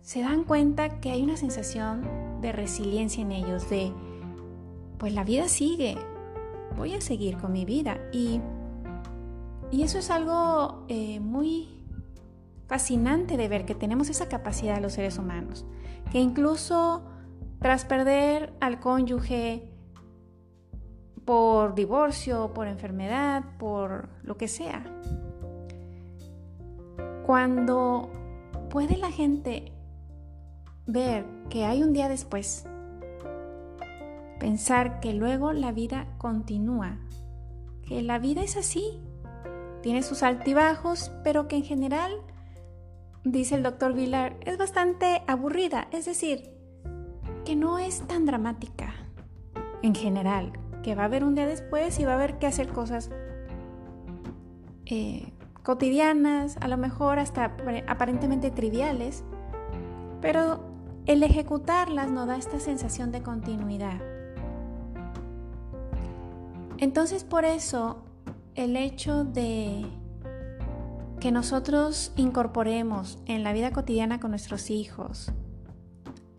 [0.00, 3.92] se dan cuenta que hay una sensación de resiliencia en ellos, de,
[4.98, 5.96] pues la vida sigue,
[6.76, 7.98] voy a seguir con mi vida.
[8.12, 8.40] Y,
[9.70, 11.68] y eso es algo eh, muy
[12.66, 15.66] fascinante de ver, que tenemos esa capacidad los seres humanos,
[16.12, 17.02] que incluso
[17.58, 19.66] tras perder al cónyuge,
[21.24, 24.84] por divorcio, por enfermedad, por lo que sea.
[27.24, 28.10] Cuando
[28.68, 29.72] puede la gente
[30.86, 32.66] ver que hay un día después,
[34.38, 36.98] pensar que luego la vida continúa,
[37.88, 39.00] que la vida es así,
[39.80, 42.12] tiene sus altibajos, pero que en general,
[43.24, 46.50] dice el doctor Vilar, es bastante aburrida, es decir,
[47.44, 48.94] que no es tan dramática
[49.82, 52.68] en general, que va a haber un día después y va a haber que hacer
[52.68, 53.10] cosas
[54.86, 55.32] eh,
[55.62, 57.56] cotidianas, a lo mejor hasta
[57.86, 59.24] aparentemente triviales,
[60.20, 60.60] pero
[61.06, 64.00] el ejecutarlas nos da esta sensación de continuidad.
[66.78, 68.04] Entonces por eso
[68.54, 69.86] el hecho de
[71.22, 75.30] que nosotros incorporemos en la vida cotidiana con nuestros hijos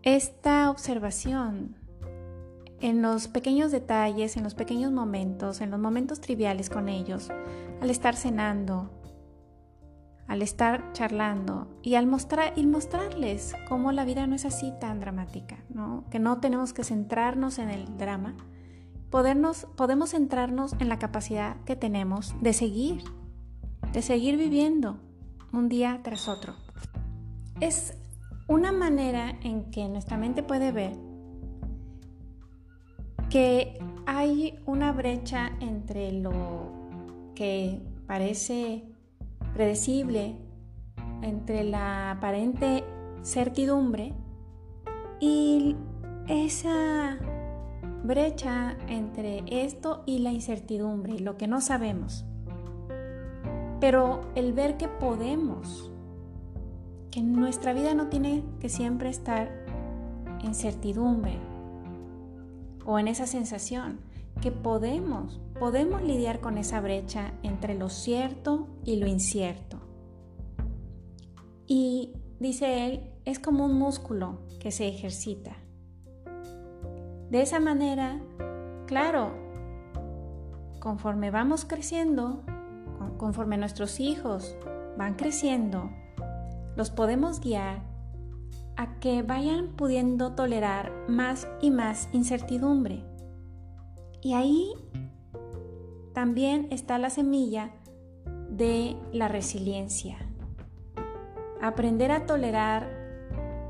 [0.02, 1.78] esta observación
[2.80, 7.30] en los pequeños detalles, en los pequeños momentos, en los momentos triviales con ellos,
[7.80, 8.90] al estar cenando,
[10.26, 15.00] al estar charlando y al mostrar y mostrarles cómo la vida no es así tan
[15.00, 15.64] dramática,
[16.10, 18.36] que no tenemos que centrarnos en el drama,
[19.08, 23.02] podernos, podemos centrarnos en la capacidad que tenemos de seguir,
[23.94, 24.98] de seguir viviendo
[25.52, 26.54] un día tras otro.
[27.60, 27.96] Es
[28.48, 30.98] una manera en que nuestra mente puede ver
[33.30, 36.32] que hay una brecha entre lo
[37.36, 38.84] que parece
[39.54, 40.36] predecible,
[41.22, 42.82] entre la aparente
[43.22, 44.12] certidumbre
[45.20, 45.76] y
[46.26, 47.16] esa
[48.02, 52.24] brecha entre esto y la incertidumbre, lo que no sabemos.
[53.84, 55.90] Pero el ver que podemos,
[57.10, 59.50] que nuestra vida no tiene que siempre estar
[60.42, 61.36] en certidumbre,
[62.86, 64.00] o en esa sensación,
[64.40, 69.76] que podemos, podemos lidiar con esa brecha entre lo cierto y lo incierto.
[71.66, 75.58] Y dice él, es como un músculo que se ejercita.
[77.30, 78.18] De esa manera,
[78.86, 79.34] claro,
[80.80, 82.44] conforme vamos creciendo,
[83.18, 84.56] conforme nuestros hijos
[84.96, 85.90] van creciendo,
[86.76, 87.82] los podemos guiar
[88.76, 93.04] a que vayan pudiendo tolerar más y más incertidumbre.
[94.20, 94.72] Y ahí
[96.12, 97.70] también está la semilla
[98.48, 100.16] de la resiliencia.
[101.60, 102.88] Aprender a tolerar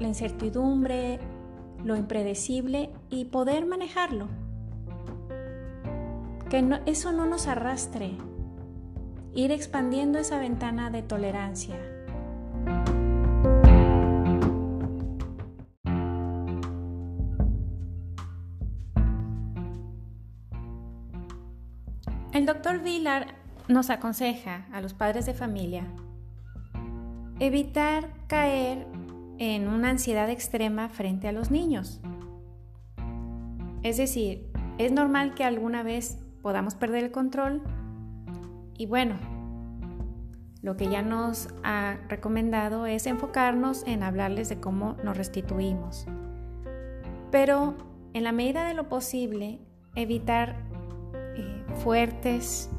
[0.01, 1.19] la incertidumbre,
[1.85, 4.29] lo impredecible y poder manejarlo.
[6.49, 8.17] Que eso no nos arrastre.
[9.35, 11.77] Ir expandiendo esa ventana de tolerancia.
[22.33, 23.35] El doctor Villar
[23.69, 25.87] nos aconseja a los padres de familia
[27.41, 28.87] evitar caer
[29.39, 32.01] en una ansiedad extrema frente a los niños.
[33.83, 37.63] Es decir, es normal que alguna vez podamos perder el control
[38.77, 39.17] y bueno,
[40.63, 46.07] lo que ya nos ha recomendado es enfocarnos en hablarles de cómo nos restituimos.
[47.31, 47.77] Pero
[48.13, 49.59] en la medida de lo posible,
[49.95, 50.65] evitar
[51.75, 52.71] fuertes,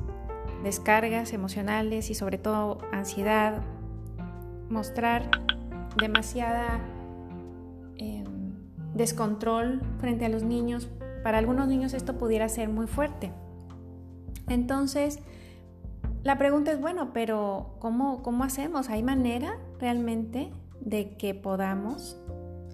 [0.64, 3.62] descargas emocionales y sobre todo ansiedad,
[4.70, 5.30] mostrar
[5.98, 6.80] demasiada
[7.98, 8.54] em,
[8.94, 10.90] descontrol frente a los niños.
[11.24, 13.32] Para algunos niños esto pudiera ser muy fuerte.
[14.48, 15.20] Entonces,
[16.26, 18.90] la pregunta es, bueno, pero ¿cómo, cómo hacemos?
[18.90, 20.52] ¿Hay manera realmente
[20.82, 22.18] de que podamos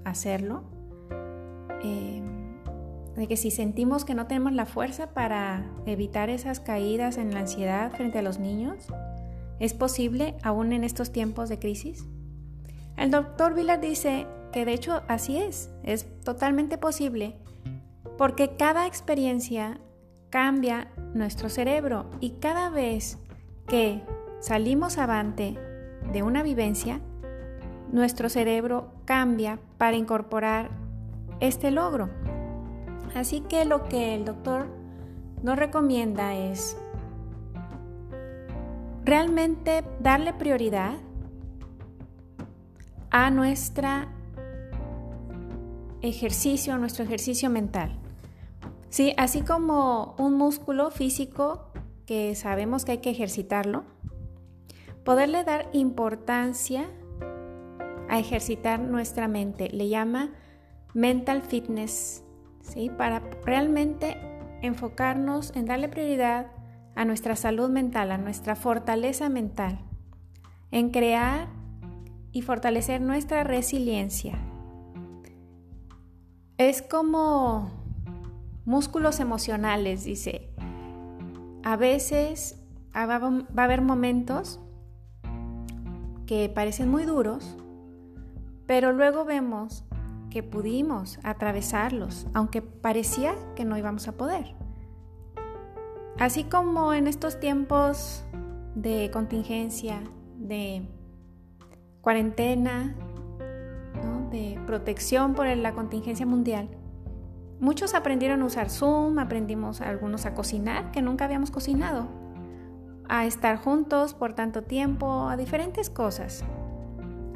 [0.05, 0.63] hacerlo?
[1.83, 2.61] Em,
[3.13, 7.41] de que si sentimos que no tenemos la fuerza para evitar esas caídas en la
[7.41, 8.87] ansiedad frente a los niños,
[9.59, 12.05] ¿es posible aún en estos tiempos de crisis?
[12.95, 17.35] El doctor Villar dice que de hecho así es, es totalmente posible,
[18.17, 19.81] porque cada experiencia
[20.29, 23.17] cambia nuestro cerebro y cada vez
[23.71, 24.03] que
[24.41, 25.57] salimos avante
[26.11, 26.99] de una vivencia,
[27.89, 30.69] nuestro cerebro cambia para incorporar
[31.39, 32.09] este logro.
[33.15, 34.67] Así que lo que el doctor
[35.41, 36.77] nos recomienda es
[39.05, 40.95] realmente darle prioridad
[43.09, 43.87] a nuestro
[46.01, 47.97] ejercicio, a nuestro ejercicio mental.
[48.89, 51.70] Sí, así como un músculo físico
[52.11, 53.85] que sabemos que hay que ejercitarlo,
[55.05, 56.89] poderle dar importancia
[58.09, 59.69] a ejercitar nuestra mente.
[59.69, 60.33] Le llama
[60.93, 62.25] mental fitness
[62.97, 64.17] para realmente
[64.61, 66.47] enfocarnos en darle prioridad
[66.95, 69.79] a nuestra salud mental, a nuestra fortaleza mental,
[70.69, 71.47] en crear
[72.33, 74.37] y fortalecer nuestra resiliencia.
[76.57, 77.71] Es como
[78.65, 80.50] músculos emocionales, dice.
[81.63, 82.59] A veces
[82.95, 84.59] va a haber momentos
[86.25, 87.57] que parecen muy duros,
[88.65, 89.83] pero luego vemos
[90.29, 94.55] que pudimos atravesarlos, aunque parecía que no íbamos a poder.
[96.17, 98.23] Así como en estos tiempos
[98.75, 100.01] de contingencia,
[100.37, 100.87] de
[102.01, 102.95] cuarentena,
[104.31, 106.69] de protección por la contingencia mundial,
[107.61, 112.07] muchos aprendieron a usar Zoom, aprendimos algunos a cocinar, que nunca habíamos cocinado,
[113.07, 116.43] a estar juntos por tanto tiempo, a diferentes cosas.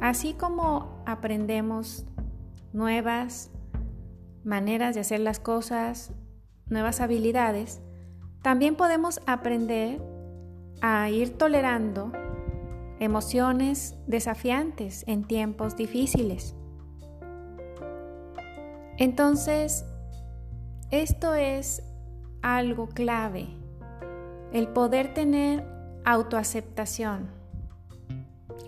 [0.00, 2.04] Así como aprendemos
[2.72, 3.50] nuevas
[4.44, 6.12] maneras de hacer las cosas,
[6.66, 7.80] nuevas habilidades,
[8.42, 10.02] también podemos aprender
[10.82, 12.12] a ir tolerando
[12.98, 16.56] emociones desafiantes en tiempos difíciles.
[18.98, 19.84] Entonces,
[20.90, 21.82] esto es
[22.42, 23.48] algo clave,
[24.52, 25.66] el poder tener
[26.04, 27.28] autoaceptación,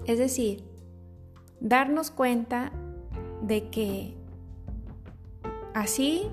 [0.06, 0.64] es decir,
[1.60, 2.72] darnos cuenta
[3.42, 4.16] de que
[5.74, 6.28] así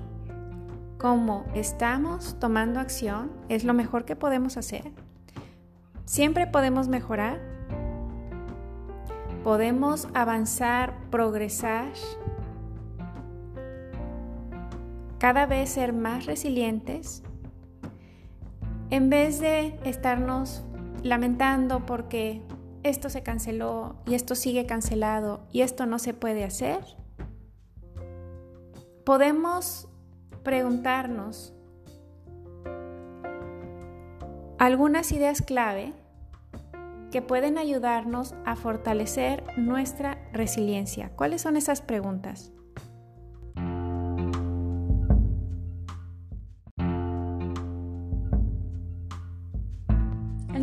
[0.98, 4.90] como estamos tomando acción es lo mejor que podemos hacer.
[6.04, 7.40] Siempre podemos mejorar,
[9.44, 11.92] podemos avanzar, progresar,
[15.18, 17.22] cada vez ser más resilientes,
[18.90, 20.62] en vez de estarnos
[21.02, 22.42] lamentando porque
[22.82, 26.80] esto se canceló y esto sigue cancelado y esto no se puede hacer,
[29.04, 29.88] podemos
[30.42, 31.52] preguntarnos
[34.58, 35.92] algunas ideas clave
[37.10, 41.10] que pueden ayudarnos a fortalecer nuestra resiliencia.
[41.10, 42.52] ¿Cuáles son esas preguntas?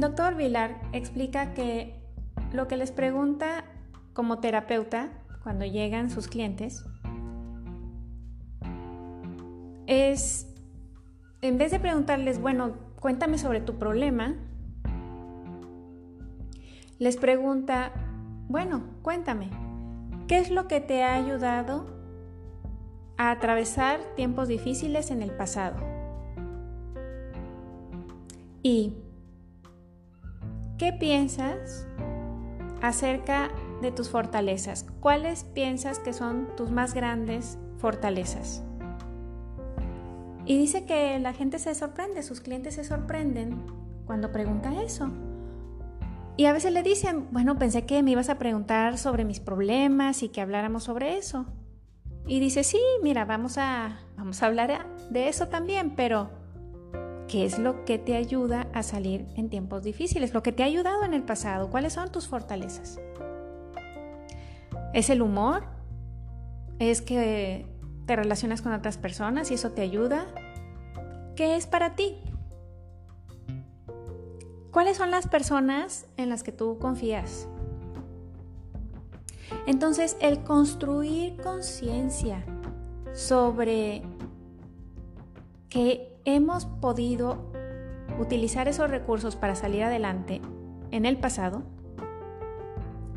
[0.04, 1.96] Doctor Vilar explica que
[2.52, 3.64] lo que les pregunta
[4.12, 6.84] como terapeuta cuando llegan sus clientes
[9.88, 10.54] es,
[11.42, 14.36] en vez de preguntarles, bueno, cuéntame sobre tu problema,
[17.00, 17.94] les pregunta,
[18.50, 19.52] bueno, cuéntame,
[20.28, 21.86] ¿qué es lo que te ha ayudado
[23.16, 25.78] a atravesar tiempos difíciles en el pasado?
[28.62, 29.03] ¿Y
[30.78, 31.88] qué piensas
[32.82, 33.50] acerca
[33.82, 34.86] de tus fortalezas?
[35.00, 38.64] ¿Cuáles piensas que son tus más grandes fortalezas?
[40.46, 43.64] Y dice que la gente se sorprende, sus clientes se sorprenden
[44.06, 45.10] cuando pregunta eso.
[46.36, 50.24] Y a veces le dicen, bueno, pensé que me ibas a preguntar sobre mis problemas
[50.24, 51.46] y que habláramos sobre eso.
[52.28, 56.30] Y dice, sí, mira, vamos a, vamos a hablar de eso también, pero
[57.34, 60.36] ¿qué es lo que te ayuda a salir en tiempos difíciles?
[60.36, 63.00] Lo que te ha ayudado en el pasado, ¿cuáles son tus fortalezas?
[64.94, 65.64] ¿Es el humor?
[66.78, 67.66] ¿Es que
[68.06, 70.28] te relacionas con otras personas y eso te ayuda.
[71.36, 72.18] ¿Qué es para ti?
[74.70, 77.48] ¿Cuáles son las personas en las que tú confías?
[79.66, 82.46] Entonces, el construir conciencia
[83.16, 84.04] sobre
[85.70, 87.38] que hemos podido
[88.20, 90.42] utilizar esos recursos para salir adelante
[90.92, 91.64] en el pasado,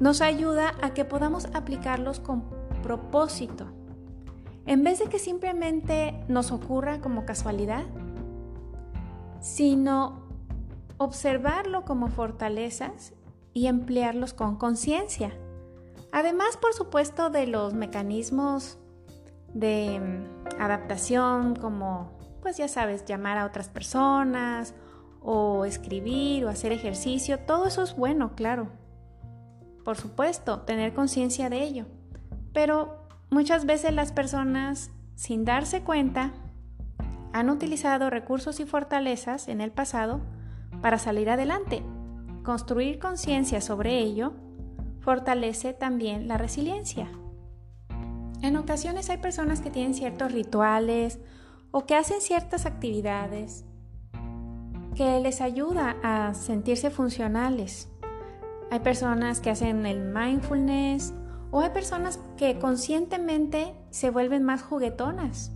[0.00, 2.44] nos ayuda a que podamos aplicarlos con
[2.82, 3.66] propósito
[4.66, 7.84] en vez de que simplemente nos ocurra como casualidad,
[9.40, 10.26] sino
[10.98, 13.14] observarlo como fortalezas
[13.54, 15.32] y emplearlos con conciencia.
[16.12, 18.78] Además, por supuesto, de los mecanismos
[19.54, 22.10] de mm, adaptación como,
[22.46, 24.74] pues ya sabes, llamar a otras personas
[25.20, 28.68] o escribir o hacer ejercicio, todo eso es bueno, claro.
[29.84, 31.86] Por supuesto, tener conciencia de ello.
[32.52, 36.32] Pero Muchas veces las personas, sin darse cuenta,
[37.32, 40.20] han utilizado recursos y fortalezas en el pasado
[40.80, 41.82] para salir adelante.
[42.44, 44.32] Construir conciencia sobre ello
[45.00, 47.08] fortalece también la resiliencia.
[48.42, 51.18] En ocasiones hay personas que tienen ciertos rituales
[51.76, 53.66] o que hacen ciertas actividades
[54.94, 57.90] que les ayuda a sentirse funcionales.
[58.70, 61.12] Hay personas que hacen el mindfulness
[61.50, 65.52] o hay personas que conscientemente se vuelven más juguetonas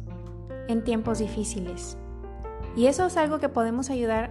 [0.69, 1.97] en tiempos difíciles.
[2.77, 4.31] Y eso es algo que podemos ayudar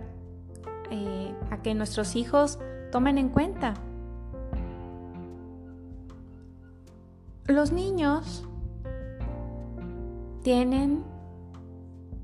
[0.92, 2.60] eh, a que nuestros hijos
[2.92, 3.74] tomen en cuenta.
[7.48, 8.48] Los niños
[10.44, 11.09] tienen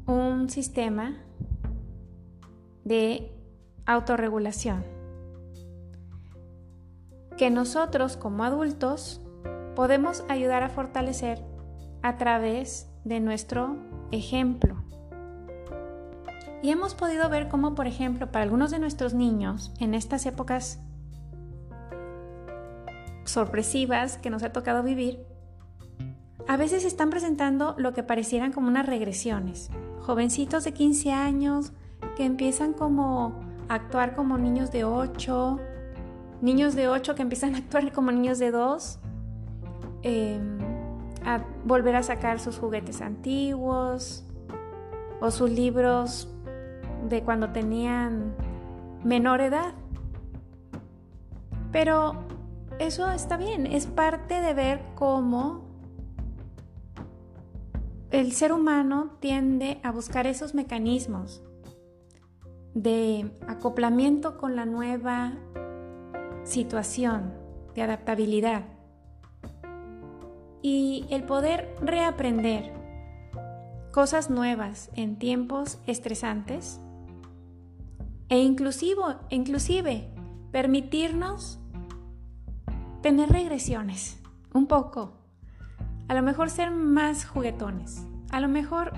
[0.07, 1.15] un sistema
[2.83, 3.31] de
[3.85, 4.83] autorregulación
[7.37, 9.21] que nosotros como adultos
[9.75, 11.43] podemos ayudar a fortalecer
[12.01, 13.77] a través de nuestro
[14.11, 14.75] ejemplo.
[16.61, 20.79] Y hemos podido ver cómo, por ejemplo, para algunos de nuestros niños, en estas épocas
[23.25, 25.25] sorpresivas que nos ha tocado vivir,
[26.47, 29.69] a veces están presentando lo que parecieran como unas regresiones.
[30.05, 31.71] Jovencitos de 15 años
[32.15, 33.33] que empiezan como
[33.69, 35.59] a actuar como niños de 8,
[36.41, 38.99] niños de 8 que empiezan a actuar como niños de 2,
[40.07, 40.59] Em,
[41.25, 44.23] a volver a sacar sus juguetes antiguos
[45.19, 46.29] o sus libros
[47.09, 48.35] de cuando tenían
[49.03, 49.73] menor edad.
[51.71, 52.13] Pero
[52.77, 55.64] eso está bien, es parte de ver cómo
[58.11, 61.43] el ser humano tiende a buscar esos mecanismos
[62.73, 65.33] de acoplamiento con la nueva
[66.43, 67.33] situación,
[67.73, 68.65] de adaptabilidad
[70.61, 72.73] y el poder reaprender
[73.91, 76.81] cosas nuevas en tiempos estresantes
[78.29, 80.09] e inclusive,
[80.51, 81.59] permitirnos
[83.01, 84.19] tener regresiones
[84.53, 85.13] un poco,
[86.07, 88.93] a lo mejor ser más juguetones, a lo mejor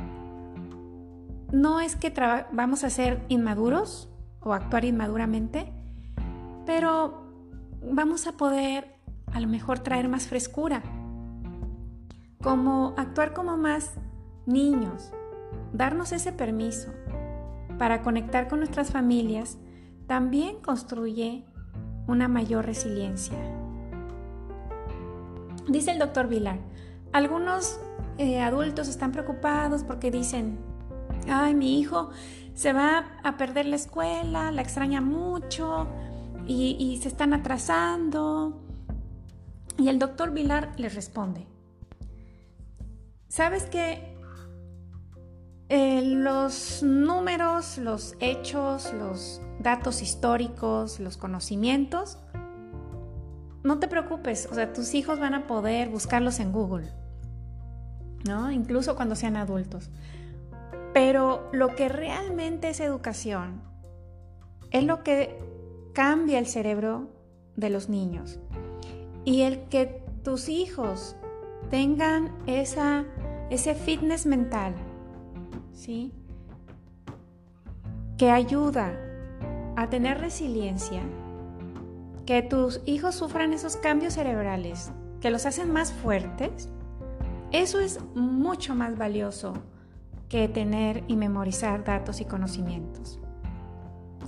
[1.52, 2.14] no es que
[2.52, 4.10] vamos a ser inmaduros
[4.42, 5.72] o actuar inmaduramente,
[6.66, 7.24] pero
[7.82, 8.96] vamos a poder
[9.34, 10.82] a lo mejor traer más frescura
[12.42, 13.94] como actuar como más
[14.46, 15.12] niños,
[15.74, 16.94] darnos ese permiso
[17.78, 19.58] para conectar con nuestras familias
[20.08, 21.46] también construye
[22.08, 23.38] una mayor resiliencia.
[25.68, 26.60] Dice el doctor Vilar,
[27.18, 27.80] algunos
[28.20, 30.60] eh, adultos están preocupados porque dicen,
[31.28, 32.12] ay, mi hijo
[32.54, 35.88] se va a perder la escuela, la extraña mucho
[36.48, 38.62] y, se están atrasando.
[39.78, 41.46] Y el doctor Vilar les responde,
[43.28, 44.16] ¿sabes que
[45.70, 52.18] eh, los números, los hechos, los datos históricos, los conocimientos,
[53.64, 56.90] no te preocupes, o sea, tus hijos van a poder buscarlos en Google,
[58.52, 59.90] Incluso cuando sean adultos.
[60.94, 63.62] Pero lo que realmente es educación
[64.72, 65.38] es lo que
[65.94, 67.10] cambia el cerebro
[67.56, 68.40] de los niños.
[69.26, 71.16] Y el que tus hijos
[71.70, 73.06] tengan esa,
[73.50, 74.74] ese fitness mental,
[75.74, 76.14] ¿sí?
[78.18, 78.94] Que ayuda
[79.76, 81.02] a tener resiliencia,
[82.26, 86.70] que tus hijos sufran esos cambios cerebrales que los hacen más fuertes,
[87.52, 89.54] eso es mucho más valioso
[90.30, 93.20] que tener y memorizar datos y conocimientos.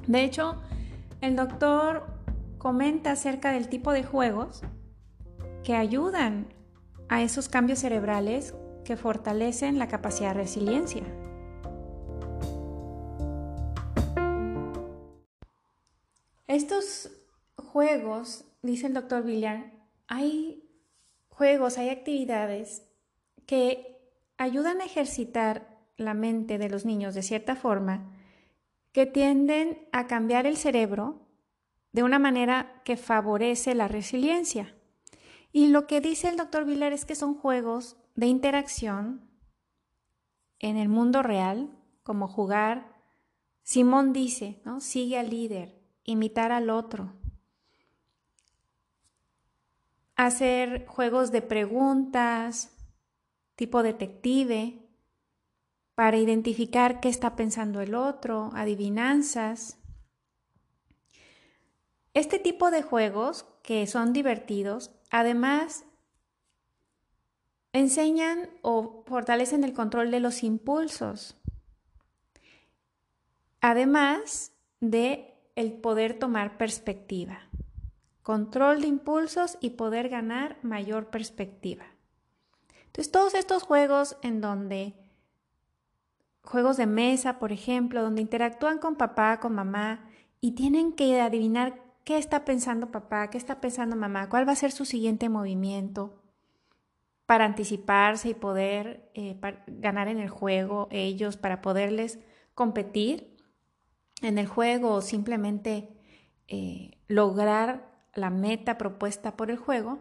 [0.08, 0.56] De hecho,
[1.20, 2.08] el doctor
[2.58, 4.62] comenta acerca del tipo de juegos
[5.64, 6.48] que ayudan
[7.10, 8.56] a esos cambios cerebrales
[8.86, 11.04] que fortalecen la capacidad de resiliencia.
[16.48, 17.12] Estos
[17.56, 19.72] juegos, dice el doctor Villar,
[20.08, 20.68] hay
[21.30, 22.89] juegos, hay actividades
[23.50, 24.00] que
[24.38, 28.14] ayudan a ejercitar la mente de los niños de cierta forma
[28.92, 31.26] que tienden a cambiar el cerebro
[31.92, 34.76] de una manera que favorece la resiliencia.
[35.52, 39.28] Y lo que dice el doctor Villar es que son juegos de interacción
[40.60, 43.02] en el mundo real, como jugar.
[43.64, 44.80] Simón dice, ¿no?
[44.80, 47.14] Sigue al líder, imitar al otro.
[50.16, 52.76] Hacer juegos de preguntas,
[53.60, 54.80] tipo detective,
[55.94, 59.78] para identificar qué está pensando el otro, adivinanzas.
[62.14, 65.84] Este tipo de juegos, que son divertidos, además
[67.74, 71.36] enseñan o fortalecen el control de los impulsos,
[73.60, 77.50] además de el poder tomar perspectiva,
[78.24, 81.99] control de impulsos y poder ganar mayor perspectiva.
[82.90, 84.96] Entonces, todos estos juegos en donde
[86.44, 90.10] juegos de mesa, por ejemplo, donde interactúan con papá, con mamá
[90.42, 94.56] y tienen que adivinar qué está pensando papá, qué está pensando mamá, cuál va a
[94.56, 96.20] ser su siguiente movimiento
[97.28, 102.18] para anticiparse y poder eh, ganar en el juego ellos, para poderles
[102.56, 103.38] competir
[104.24, 105.90] en el juego o simplemente
[106.48, 110.00] eh, lograr la meta propuesta por el juego,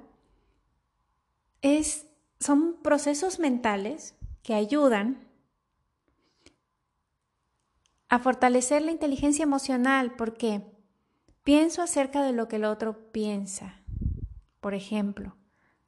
[1.60, 2.07] es,
[2.40, 5.28] son procesos mentales que ayudan
[8.08, 10.62] a fortalecer la inteligencia emocional porque
[11.42, 13.82] pienso acerca de lo que el otro piensa.
[14.60, 15.36] Por ejemplo,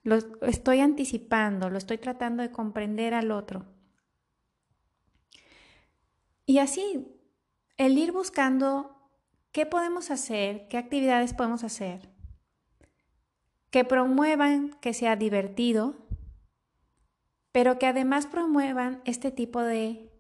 [0.03, 3.67] lo estoy anticipando, lo estoy tratando de comprender al otro.
[6.47, 7.07] Y así,
[7.77, 9.11] el ir buscando
[9.53, 12.11] qué podemos hacer, qué actividades podemos hacer,
[13.71, 15.95] que promuevan que sea divertido,
[17.53, 20.11] pero que además promuevan este tipo de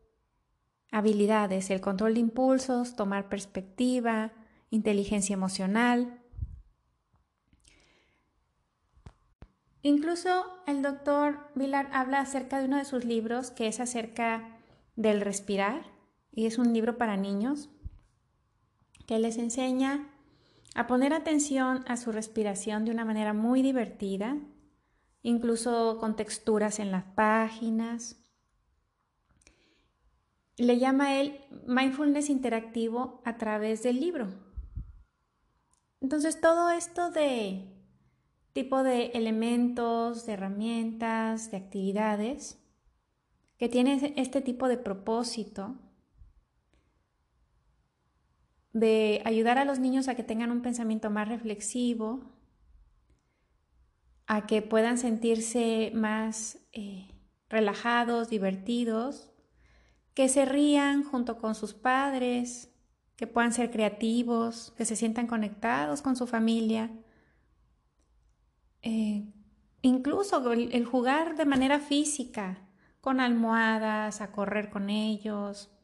[0.90, 4.32] habilidades, el control de impulsos, tomar perspectiva,
[4.70, 6.20] inteligencia emocional.
[9.82, 14.58] Incluso el doctor Vilar habla acerca de uno de sus libros que es acerca
[14.96, 15.82] del respirar
[16.32, 17.70] y es un libro para niños
[19.06, 20.08] que les enseña
[20.74, 24.36] a poner atención a su respiración de una manera muy divertida,
[25.22, 28.16] incluso con texturas en las páginas,
[30.56, 34.28] le llama él mindfulness interactivo a través del libro.
[36.00, 37.70] Entonces todo esto de
[38.52, 42.58] tipo de elementos, de herramientas, de actividades
[43.58, 45.76] que tiene este tipo de propósito
[48.72, 52.20] de ayudar a los niños a que tengan un pensamiento más reflexivo,
[54.32, 57.08] a que puedan sentirse más eh,
[57.48, 59.32] relajados, divertidos,
[60.14, 62.72] que se rían junto con sus padres,
[63.16, 66.92] que puedan ser creativos, que se sientan conectados con su familia.
[68.82, 69.32] Eh,
[69.82, 72.68] incluso el, jugar de manera física,
[73.00, 75.76] con almohadas, a correr con ellos,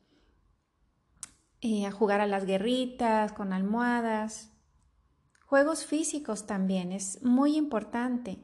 [1.63, 4.56] eh, a jugar a las guerritas con almohadas.
[5.47, 8.39] Juegos físicos también es muy importante.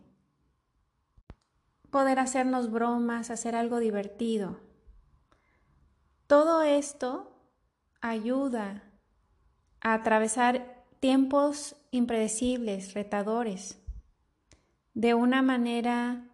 [1.91, 4.61] Poder hacernos bromas, hacer algo divertido.
[6.29, 7.37] Todo esto
[8.01, 8.85] ayuda
[9.81, 13.83] a atravesar tiempos impredecibles, retadores,
[14.95, 16.29] de una manera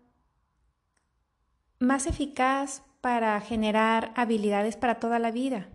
[1.78, 5.68] más eficaz para generar habilidades para toda la vida.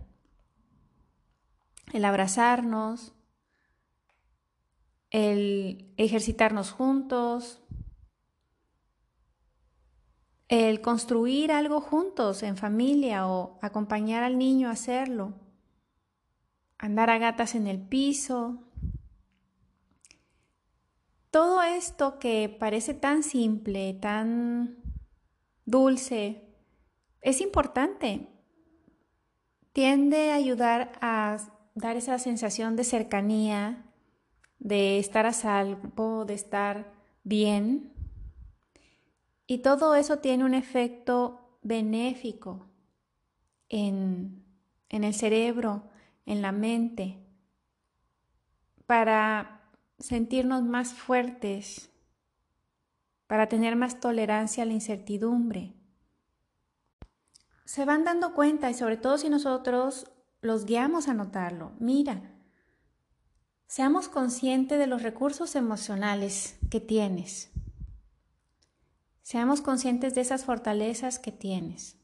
[1.94, 3.13] El abrazarnos,
[5.14, 7.62] el ejercitarnos juntos,
[10.50, 15.36] el construir algo juntos en familia o acompañar al niño a hacerlo,
[16.80, 18.64] andar a gatas en el piso.
[21.30, 24.78] Todo esto que parece tan simple, tan
[25.66, 26.44] dulce,
[27.22, 28.30] es importante.
[29.74, 31.38] Tiende a ayudar a
[31.76, 33.93] dar esa sensación de cercanía,
[34.64, 36.94] de estar a salvo, de estar
[37.24, 37.94] bien.
[39.46, 42.66] Y todo eso tiene un efecto benéfico
[43.68, 44.44] en,
[44.90, 45.84] en el cerebro,
[46.26, 47.20] en la mente,
[48.86, 51.92] para sentirnos más fuertes,
[53.28, 55.74] para tener más tolerancia a la incertidumbre.
[57.66, 60.10] Se van dando cuenta y sobre todo si nosotros
[60.42, 61.74] los guiamos a notarlo.
[61.80, 62.33] Mira,
[63.74, 67.52] seamos conscientes de los recursos emocionales que tienes.
[69.24, 71.98] Seamos conscientes de esas fortalezas que tienes.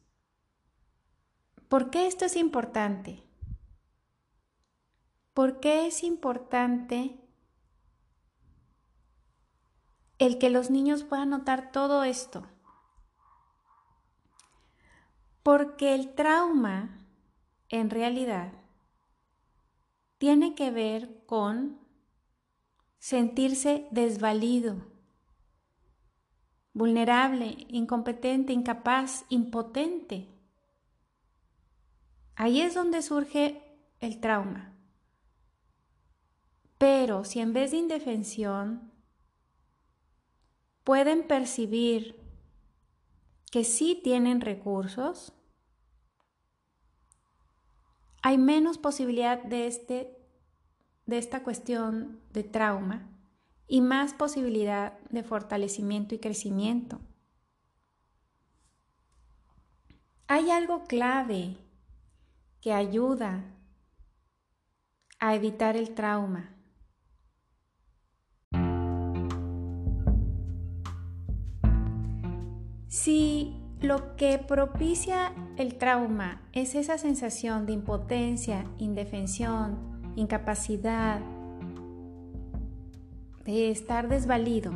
[1.68, 3.24] ¿Por qué esto es importante?
[5.36, 7.20] ¿Por qué es importante
[10.18, 12.48] el que los niños puedan notar todo esto.
[15.44, 16.98] Porque el trauma,
[17.70, 18.59] en realidad,
[20.20, 21.80] tiene que ver con
[23.00, 24.86] sentirse desvalido,
[26.74, 30.28] vulnerable, incompetente, incapaz, impotente.
[32.36, 33.64] Ahí es donde surge
[34.02, 34.76] el trauma.
[36.78, 38.92] Pero si en vez de indefensión
[40.84, 42.20] pueden percibir
[43.52, 45.34] que sí tienen recursos,
[48.22, 50.18] hay menos posibilidad de, este,
[51.06, 53.10] de esta cuestión de trauma
[53.68, 57.00] y más posibilidad de fortalecimiento y crecimiento.
[60.28, 61.58] Hay algo clave
[62.62, 63.56] que ayuda
[65.20, 66.56] a evitar el trauma
[72.90, 79.78] Si lo que propicia el trauma es esa sensación de impotencia, indefensión,
[80.16, 81.22] incapacidad,
[83.46, 84.74] de estar desvalido,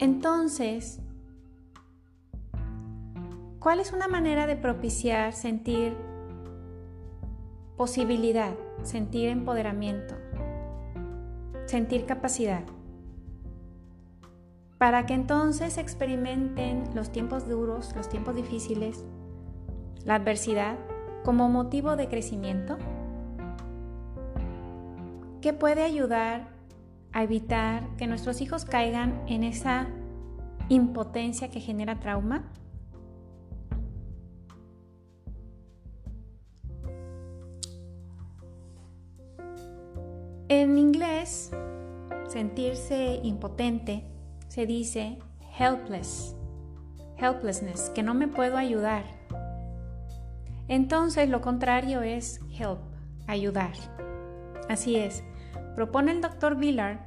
[0.00, 0.98] entonces,
[3.58, 5.94] ¿cuál es una manera de propiciar sentir
[7.76, 10.14] posibilidad, sentir empoderamiento,
[11.66, 12.62] sentir capacidad?
[14.80, 19.04] Para que entonces experimenten los tiempos duros, los tiempos difíciles,
[20.06, 20.78] la adversidad
[21.22, 22.78] como motivo de crecimiento,
[25.42, 26.48] que puede ayudar
[27.12, 29.86] a evitar que nuestros hijos caigan en esa
[30.70, 32.50] impotencia que genera trauma.
[40.48, 41.50] En inglés,
[42.28, 44.10] sentirse impotente
[44.50, 45.16] se dice
[45.56, 46.34] helpless,
[47.16, 49.04] helplessness, que no me puedo ayudar.
[50.66, 52.80] Entonces lo contrario es help,
[53.28, 53.74] ayudar.
[54.68, 55.22] Así es,
[55.76, 56.98] propone el doctor Villard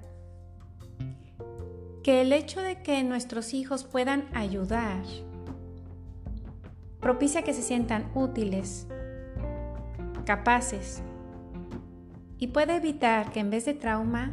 [2.02, 5.04] que el hecho de que nuestros hijos puedan ayudar
[7.02, 8.88] propicia que se sientan útiles,
[10.26, 11.04] capaces
[12.38, 14.32] y puede evitar que en vez de trauma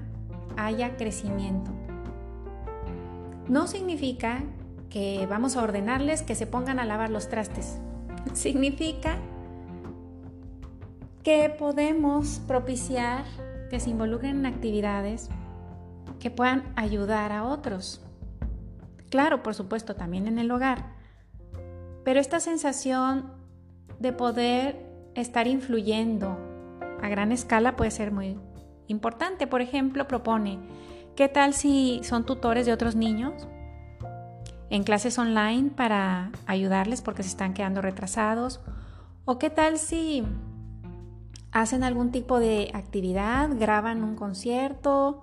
[0.56, 1.79] haya crecimiento.
[3.50, 4.44] No significa
[4.90, 7.80] que vamos a ordenarles que se pongan a lavar los trastes.
[8.32, 9.16] Significa
[11.24, 13.24] que podemos propiciar
[13.68, 15.30] que se involucren en actividades
[16.20, 18.00] que puedan ayudar a otros.
[19.10, 20.92] Claro, por supuesto, también en el hogar.
[22.04, 23.32] Pero esta sensación
[23.98, 26.38] de poder estar influyendo
[27.02, 28.38] a gran escala puede ser muy
[28.86, 29.48] importante.
[29.48, 30.60] Por ejemplo, propone
[31.16, 33.48] ¿Qué tal si son tutores de otros niños
[34.70, 38.60] en clases online para ayudarles porque se están quedando retrasados?
[39.24, 40.24] ¿O qué tal si
[41.52, 45.22] hacen algún tipo de actividad, graban un concierto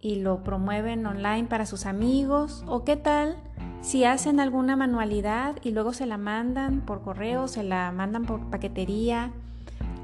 [0.00, 2.62] y lo promueven online para sus amigos?
[2.68, 3.36] ¿O qué tal
[3.80, 8.50] si hacen alguna manualidad y luego se la mandan por correo, se la mandan por
[8.50, 9.32] paquetería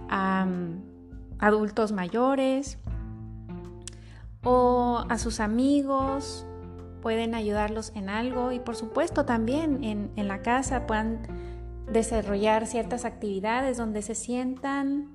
[0.09, 2.79] a mm, adultos mayores
[4.45, 6.47] o a sus amigos?
[7.03, 11.23] Pueden ayudarlos en algo y por supuesto también en, en la casa puedan
[11.93, 15.13] desarrollar ciertas actividades donde se sientan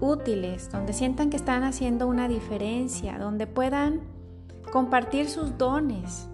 [0.00, 4.00] útiles, donde sientan que están haciendo una diferencia, donde puedan
[4.72, 6.28] compartir sus dones,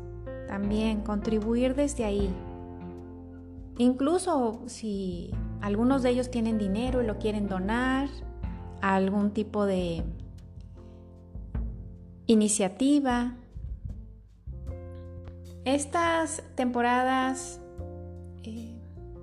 [0.47, 2.34] también contribuir desde ahí.
[3.78, 8.09] Incluso si algunos de ellos tienen dinero y lo quieren donar
[8.80, 10.05] a algún tipo de
[12.27, 13.35] iniciativa.
[15.64, 17.61] Estas temporadas
[18.43, 18.75] eh,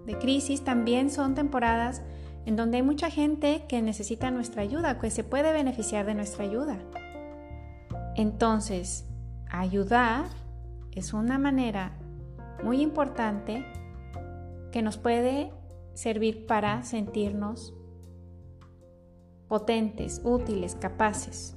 [0.05, 2.01] de crisis también son temporadas
[2.45, 6.43] en donde hay mucha gente que necesita nuestra ayuda, que se puede beneficiar de nuestra
[6.45, 6.79] ayuda.
[8.15, 9.05] Entonces,
[9.49, 10.25] ayudar
[10.91, 11.93] es una manera
[12.63, 13.65] muy importante
[14.71, 15.51] que nos puede
[15.93, 17.73] servir para sentirnos
[19.47, 21.55] potentes, útiles, capaces.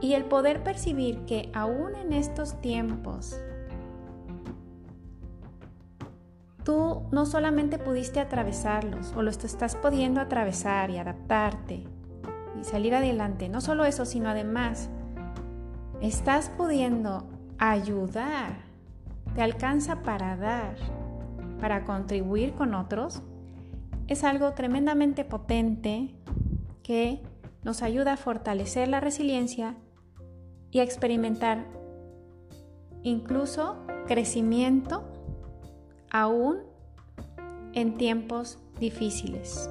[0.00, 3.38] Y el poder percibir que aún en estos tiempos
[6.64, 11.84] tú no solamente pudiste atravesarlos o los estás pudiendo atravesar y adaptarte
[12.60, 14.90] y salir adelante, no solo eso, sino además
[16.00, 17.26] estás pudiendo
[17.58, 18.58] ayudar,
[19.34, 20.76] te alcanza para dar,
[21.58, 23.22] para contribuir con otros,
[24.06, 26.14] es algo tremendamente potente
[26.82, 27.22] que
[27.62, 29.74] nos ayuda a fortalecer la resiliencia
[30.70, 31.66] y experimentar
[33.02, 35.04] incluso crecimiento
[36.10, 36.58] aún
[37.74, 39.70] en tiempos difíciles.